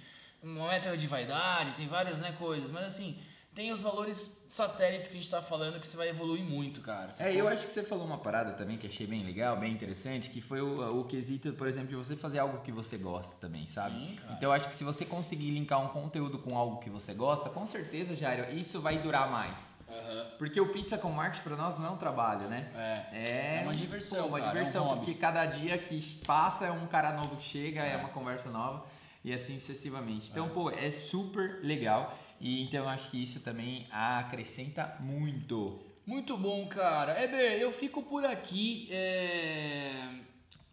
uma 0.42 0.68
métrica 0.68 0.96
de 0.96 1.06
vaidade, 1.06 1.72
tem 1.72 1.86
várias 1.86 2.18
né, 2.18 2.32
coisas, 2.38 2.70
mas 2.70 2.84
assim, 2.84 3.18
tem 3.54 3.72
os 3.72 3.80
valores 3.80 4.42
satélites 4.48 5.08
que 5.08 5.14
a 5.14 5.16
gente 5.20 5.28
tá 5.30 5.42
falando 5.42 5.78
que 5.80 5.86
você 5.86 5.96
vai 5.96 6.08
evoluir 6.08 6.42
muito, 6.44 6.80
cara. 6.80 7.10
É, 7.18 7.34
eu 7.34 7.46
acho 7.48 7.66
que 7.66 7.72
você 7.72 7.82
falou 7.82 8.06
uma 8.06 8.18
parada 8.18 8.52
também 8.52 8.78
que 8.78 8.86
achei 8.86 9.06
bem 9.06 9.22
legal, 9.24 9.56
bem 9.56 9.72
interessante, 9.72 10.30
que 10.30 10.40
foi 10.40 10.60
o, 10.60 11.00
o 11.00 11.04
quesito, 11.04 11.52
por 11.52 11.66
exemplo, 11.66 11.88
de 11.88 11.96
você 11.96 12.16
fazer 12.16 12.38
algo 12.38 12.60
que 12.62 12.70
você 12.72 12.96
gosta 12.96 13.34
também, 13.40 13.68
sabe? 13.68 13.96
Sim, 13.98 14.18
então 14.30 14.48
eu 14.48 14.52
acho 14.52 14.68
que 14.68 14.76
se 14.76 14.84
você 14.84 15.04
conseguir 15.04 15.50
linkar 15.50 15.80
um 15.84 15.88
conteúdo 15.88 16.38
com 16.38 16.56
algo 16.56 16.78
que 16.78 16.88
você 16.88 17.12
gosta, 17.12 17.50
com 17.50 17.66
certeza, 17.66 18.14
Jairo, 18.14 18.50
isso 18.56 18.80
vai 18.80 18.98
durar 18.98 19.30
mais. 19.30 19.74
Aham. 19.88 20.26
Porque 20.38 20.60
o 20.60 20.72
pizza 20.72 20.96
com 20.96 21.10
marketing 21.10 21.42
pra 21.42 21.56
nós 21.56 21.76
não 21.76 21.86
é 21.88 21.90
um 21.90 21.96
trabalho, 21.96 22.48
né? 22.48 22.70
É. 22.74 23.06
É, 23.12 23.56
É 23.58 23.62
uma 23.64 23.74
diversão, 23.74 24.22
pô, 24.22 24.28
uma 24.28 24.38
cara, 24.38 24.50
é 24.50 24.50
um 24.50 24.54
diversão, 24.54 24.84
hobby. 24.84 24.98
porque 25.04 25.14
cada 25.14 25.44
dia 25.46 25.76
que 25.76 26.00
passa 26.24 26.66
é 26.66 26.70
um 26.70 26.86
cara 26.86 27.12
novo 27.12 27.36
que 27.36 27.42
chega, 27.42 27.82
é, 27.84 27.94
É. 27.94 27.96
uma 27.96 28.08
conversa 28.10 28.48
nova 28.48 28.84
e 29.24 29.32
assim 29.32 29.58
sucessivamente. 29.58 30.30
Então, 30.30 30.46
É. 30.46 30.48
pô, 30.50 30.70
é 30.70 30.90
super 30.90 31.60
legal 31.62 32.18
e 32.40 32.62
então 32.62 32.88
acho 32.88 33.10
que 33.10 33.22
isso 33.22 33.40
também 33.40 33.86
acrescenta 33.90 34.96
muito. 35.00 35.80
Muito 36.06 36.36
bom, 36.36 36.66
cara. 36.66 37.22
Eber, 37.22 37.60
eu 37.60 37.70
fico 37.70 38.02
por 38.02 38.24
aqui. 38.24 38.88
é, 38.90 40.08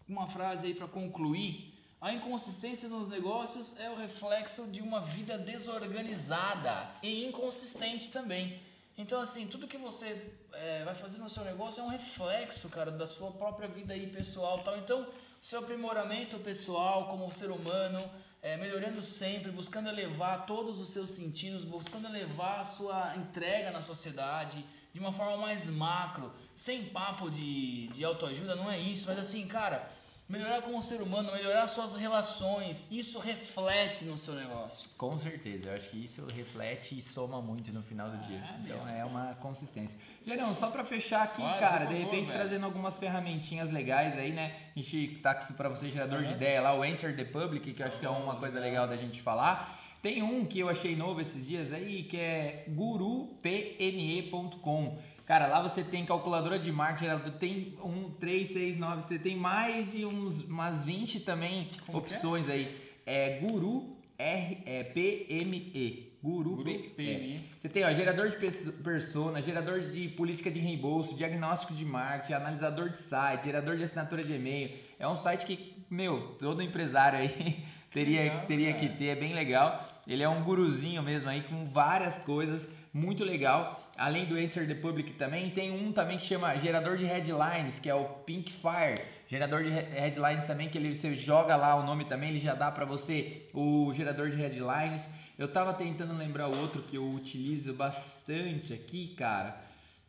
Uma 0.07 0.27
frase 0.27 0.67
aí 0.67 0.73
pra 0.73 0.87
concluir. 0.87 1.73
A 1.99 2.13
inconsistência 2.13 2.87
nos 2.87 3.09
negócios 3.09 3.75
é 3.77 3.89
o 3.89 3.95
reflexo 3.95 4.67
de 4.67 4.81
uma 4.81 5.01
vida 5.01 5.37
desorganizada 5.37 6.89
e 7.03 7.25
inconsistente 7.25 8.09
também. 8.09 8.59
Então, 8.97 9.19
assim, 9.19 9.47
tudo 9.47 9.67
que 9.67 9.77
você 9.77 10.31
é, 10.53 10.83
vai 10.85 10.95
fazer 10.95 11.17
no 11.17 11.29
seu 11.29 11.43
negócio 11.43 11.81
é 11.81 11.83
um 11.83 11.89
reflexo, 11.89 12.69
cara, 12.69 12.89
da 12.89 13.05
sua 13.05 13.31
própria 13.31 13.67
vida 13.67 13.93
aí 13.93 14.07
pessoal 14.07 14.59
tal. 14.59 14.77
Então, 14.77 15.07
seu 15.41 15.59
aprimoramento 15.59 16.39
pessoal 16.39 17.07
como 17.09 17.31
ser 17.31 17.51
humano, 17.51 18.09
é, 18.41 18.55
melhorando 18.57 19.01
sempre, 19.01 19.51
buscando 19.51 19.89
elevar 19.89 20.45
todos 20.45 20.79
os 20.79 20.89
seus 20.89 21.11
sentidos, 21.11 21.65
buscando 21.65 22.07
elevar 22.07 22.61
a 22.61 22.65
sua 22.65 23.15
entrega 23.15 23.71
na 23.71 23.81
sociedade 23.81 24.63
de 24.93 24.99
uma 24.99 25.11
forma 25.11 25.37
mais 25.37 25.69
macro, 25.69 26.33
sem 26.55 26.85
papo 26.85 27.29
de, 27.29 27.87
de 27.89 28.03
autoajuda, 28.03 28.55
não 28.55 28.69
é 28.69 28.79
isso, 28.79 29.05
mas 29.07 29.19
assim, 29.19 29.47
cara, 29.47 29.91
melhorar 30.29 30.61
como 30.61 30.81
ser 30.83 31.01
humano, 31.01 31.31
melhorar 31.31 31.65
suas 31.67 31.95
relações, 31.95 32.85
isso 32.91 33.17
reflete 33.19 34.03
no 34.05 34.17
seu 34.17 34.33
negócio. 34.35 34.89
Com 34.97 35.17
certeza, 35.17 35.69
eu 35.69 35.75
acho 35.75 35.89
que 35.89 36.03
isso 36.03 36.25
reflete 36.35 36.97
e 36.97 37.01
soma 37.01 37.41
muito 37.41 37.71
no 37.71 37.81
final 37.81 38.09
do 38.09 38.17
dia. 38.27 38.37
É, 38.37 38.55
Então 38.65 38.83
meu. 38.85 38.93
é 38.93 39.05
uma 39.05 39.35
consistência. 39.35 39.97
Gerão, 40.25 40.53
só 40.53 40.69
pra 40.69 40.83
fechar 40.83 41.23
aqui, 41.23 41.41
cara, 41.41 41.85
por 41.85 41.87
de 41.87 41.93
favor, 41.95 42.05
repente 42.11 42.27
velho. 42.27 42.39
trazendo 42.39 42.65
algumas 42.65 42.97
ferramentinhas 42.97 43.71
legais 43.71 44.17
aí, 44.17 44.31
né? 44.33 44.55
A 44.75 44.79
gente 44.79 45.15
tá 45.21 45.33
pra 45.55 45.69
você, 45.69 45.89
gerador 45.89 46.19
de 46.19 46.25
Aham. 46.25 46.35
ideia 46.35 46.61
lá, 46.61 46.75
o 46.77 46.83
Answer 46.83 47.15
the 47.15 47.23
Public, 47.25 47.73
que 47.73 47.81
eu 47.81 47.87
acho 47.87 47.97
que 47.97 48.05
é 48.05 48.09
uma 48.09 48.35
coisa 48.35 48.59
legal. 48.59 48.85
legal 48.85 48.87
da 48.89 48.97
gente 48.97 49.21
falar. 49.21 49.81
Tem 50.01 50.21
um 50.21 50.45
que 50.45 50.59
eu 50.59 50.67
achei 50.69 50.93
novo 50.95 51.21
esses 51.21 51.47
dias 51.47 51.71
aí, 51.71 52.03
que 52.03 52.17
é 52.17 52.65
gurupme.com. 52.67 54.97
Cara, 55.27 55.47
lá 55.47 55.61
você 55.61 55.83
tem 55.83 56.05
calculadora 56.05 56.57
de 56.57 56.71
marketing, 56.71 57.31
tem 57.37 57.77
um, 57.83 58.09
3, 58.11 58.47
6, 58.47 58.77
9, 58.77 59.19
tem 59.19 59.35
mais 59.35 59.91
de 59.91 60.05
uns, 60.05 60.41
umas 60.43 60.85
20 60.85 61.19
também 61.19 61.69
Como 61.85 61.97
é? 61.97 62.01
opções 62.01 62.47
aí. 62.49 62.73
É 63.05 63.39
Guru 63.41 63.97
R, 64.17 64.57
é, 64.65 64.83
PME. 64.83 66.07
Guru, 66.23 66.55
Guru 66.55 66.63
P- 66.63 66.89
PME. 66.95 67.35
é. 67.35 67.39
Você 67.59 67.69
tem 67.69 67.83
ó, 67.85 67.93
gerador 67.93 68.29
de 68.29 68.37
pers- 68.37 68.71
persona, 68.83 69.41
gerador 69.41 69.81
de 69.81 70.07
política 70.09 70.49
de 70.49 70.59
reembolso, 70.59 71.13
diagnóstico 71.15 71.73
de 71.73 71.83
marketing, 71.85 72.33
analisador 72.33 72.89
de 72.89 72.97
site, 72.97 73.43
gerador 73.45 73.75
de 73.77 73.83
assinatura 73.83 74.23
de 74.23 74.33
e-mail. 74.33 74.71
É 74.97 75.07
um 75.07 75.15
site 75.15 75.45
que, 75.45 75.73
meu, 75.89 76.35
todo 76.39 76.61
empresário 76.63 77.19
aí 77.19 77.63
teria, 77.91 78.23
legal, 78.23 78.45
teria 78.47 78.73
cara. 78.73 78.79
que 78.87 78.97
ter, 78.97 79.05
é 79.07 79.15
bem 79.15 79.33
legal. 79.33 79.85
Ele 80.07 80.23
é 80.23 80.27
um 80.29 80.41
guruzinho 80.43 81.03
mesmo 81.03 81.29
aí, 81.29 81.43
com 81.43 81.65
várias 81.65 82.17
coisas, 82.19 82.69
muito 82.93 83.23
legal. 83.23 83.83
Além 83.97 84.25
do 84.25 84.37
Answer 84.37 84.67
the 84.67 84.75
Public 84.75 85.13
também, 85.13 85.49
tem 85.49 85.71
um 85.71 85.91
também 85.91 86.17
que 86.17 86.25
chama 86.25 86.55
gerador 86.57 86.97
de 86.97 87.05
headlines, 87.05 87.79
que 87.79 87.89
é 87.89 87.95
o 87.95 88.05
Pink 88.05 88.51
Fire. 88.51 89.01
Gerador 89.27 89.63
de 89.63 89.69
he- 89.69 89.87
headlines 89.99 90.43
também, 90.45 90.69
que 90.69 90.77
ele, 90.77 90.95
você 90.95 91.15
joga 91.15 91.55
lá 91.55 91.75
o 91.75 91.83
nome 91.83 92.05
também, 92.05 92.29
ele 92.29 92.39
já 92.39 92.53
dá 92.53 92.71
pra 92.71 92.85
você 92.85 93.47
o 93.53 93.91
gerador 93.93 94.29
de 94.29 94.37
headlines. 94.37 95.09
Eu 95.37 95.47
tava 95.47 95.73
tentando 95.73 96.15
lembrar 96.15 96.47
o 96.47 96.57
outro 96.59 96.81
que 96.83 96.95
eu 96.95 97.07
utilizo 97.11 97.73
bastante 97.73 98.73
aqui, 98.73 99.13
cara. 99.17 99.55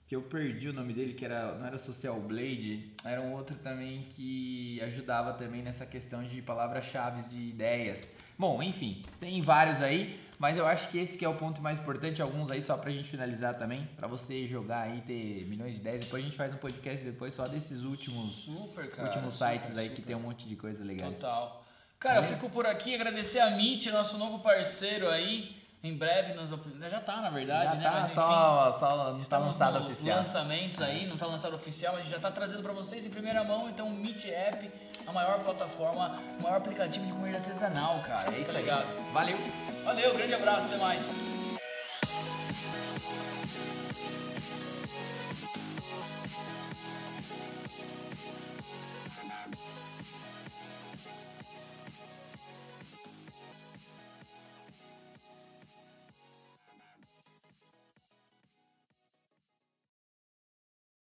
Que 0.09 0.17
eu 0.17 0.23
perdi 0.23 0.71
o 0.71 0.73
nome 0.73 0.95
dele, 0.95 1.13
que 1.13 1.23
era, 1.23 1.55
não 1.55 1.67
era 1.67 1.77
Social 1.77 2.19
Blade, 2.19 2.91
era 3.05 3.21
um 3.21 3.35
outro 3.35 3.55
também 3.57 4.09
que 4.15 4.81
ajudava 4.83 5.35
também 5.35 5.63
nessa 5.63 5.85
questão 5.85 6.25
de 6.25 6.41
palavras-chave 6.41 7.29
de 7.29 7.37
ideias. 7.51 8.11
Bom, 8.39 8.63
enfim, 8.63 9.05
tem 9.21 9.43
vários 9.43 9.83
aí, 9.83 10.19
mas 10.39 10.57
eu 10.57 10.67
acho 10.67 10.89
que 10.89 10.97
esse 10.97 11.19
que 11.19 11.27
é 11.27 11.29
o 11.29 11.35
ponto 11.35 11.61
mais 11.61 11.79
importante, 11.79 12.23
alguns 12.23 12.51
aí 12.51 12.63
só 12.63 12.75
pra 12.79 12.91
gente 12.91 13.11
finalizar 13.11 13.59
também, 13.59 13.87
pra 13.97 14.09
você 14.09 14.47
jogar 14.47 14.83
aí, 14.83 15.03
ter 15.03 15.45
milhões 15.47 15.75
de 15.75 15.81
ideias. 15.81 16.01
Depois 16.03 16.23
a 16.23 16.27
gente 16.27 16.37
faz 16.39 16.55
um 16.55 16.59
podcast 16.59 17.05
depois 17.05 17.35
só 17.35 17.47
desses 17.47 17.83
últimos, 17.83 18.37
Super, 18.37 18.91
cara. 18.91 19.09
últimos 19.09 19.35
super, 19.35 19.53
sites 19.53 19.77
aí 19.77 19.91
que 19.91 19.97
super. 19.97 20.07
tem 20.07 20.17
um 20.17 20.21
monte 20.21 20.49
de 20.49 20.57
coisa 20.57 20.83
legal. 20.85 21.13
Total. 21.13 21.67
Cara, 21.99 22.21
eu 22.21 22.23
Valeu. 22.23 22.37
fico 22.39 22.49
por 22.49 22.65
aqui, 22.65 22.95
agradecer 22.95 23.41
a 23.41 23.51
Meet, 23.51 23.87
nosso 23.89 24.17
novo 24.17 24.39
parceiro 24.39 25.07
aí. 25.11 25.55
Em 25.83 25.97
breve, 25.97 26.35
nós, 26.35 26.51
já 26.91 27.01
tá 27.01 27.21
na 27.21 27.31
verdade, 27.31 27.71
já 27.71 27.75
né? 27.77 27.85
Tá, 27.85 27.91
Mas, 27.93 28.11
enfim, 28.11 28.21
só, 28.21 28.73
só 28.73 29.11
não 29.13 29.19
está 29.19 29.39
lançado 29.39 29.85
oficial. 29.85 30.17
lançamentos 30.17 30.83
aí, 30.83 31.07
não 31.07 31.17
tá 31.17 31.27
lançado 31.27 31.55
oficial, 31.55 31.95
a 31.95 31.99
gente 32.01 32.11
já 32.11 32.19
tá 32.19 32.33
trazendo 32.33 32.63
para 32.65 32.73
vocês 32.73 33.07
em 33.07 33.11
primeira 33.11 33.45
mão, 33.45 33.69
então 33.69 33.87
o 33.87 33.91
Meet 33.91 34.25
App, 34.25 34.73
a 35.07 35.13
maior 35.13 35.39
plataforma, 35.39 36.21
o 36.41 36.43
maior 36.43 36.57
aplicativo 36.57 37.07
de 37.07 37.13
comida 37.13 37.39
artesanal, 37.39 38.01
cara. 38.05 38.35
É 38.35 38.41
isso 38.41 38.53
tá 38.53 38.59
aí. 38.59 39.13
Valeu! 39.13 39.39
Valeu, 39.85 40.15
grande 40.15 40.35
abraço, 40.35 40.67
até 40.67 40.77
mais. 40.79 41.28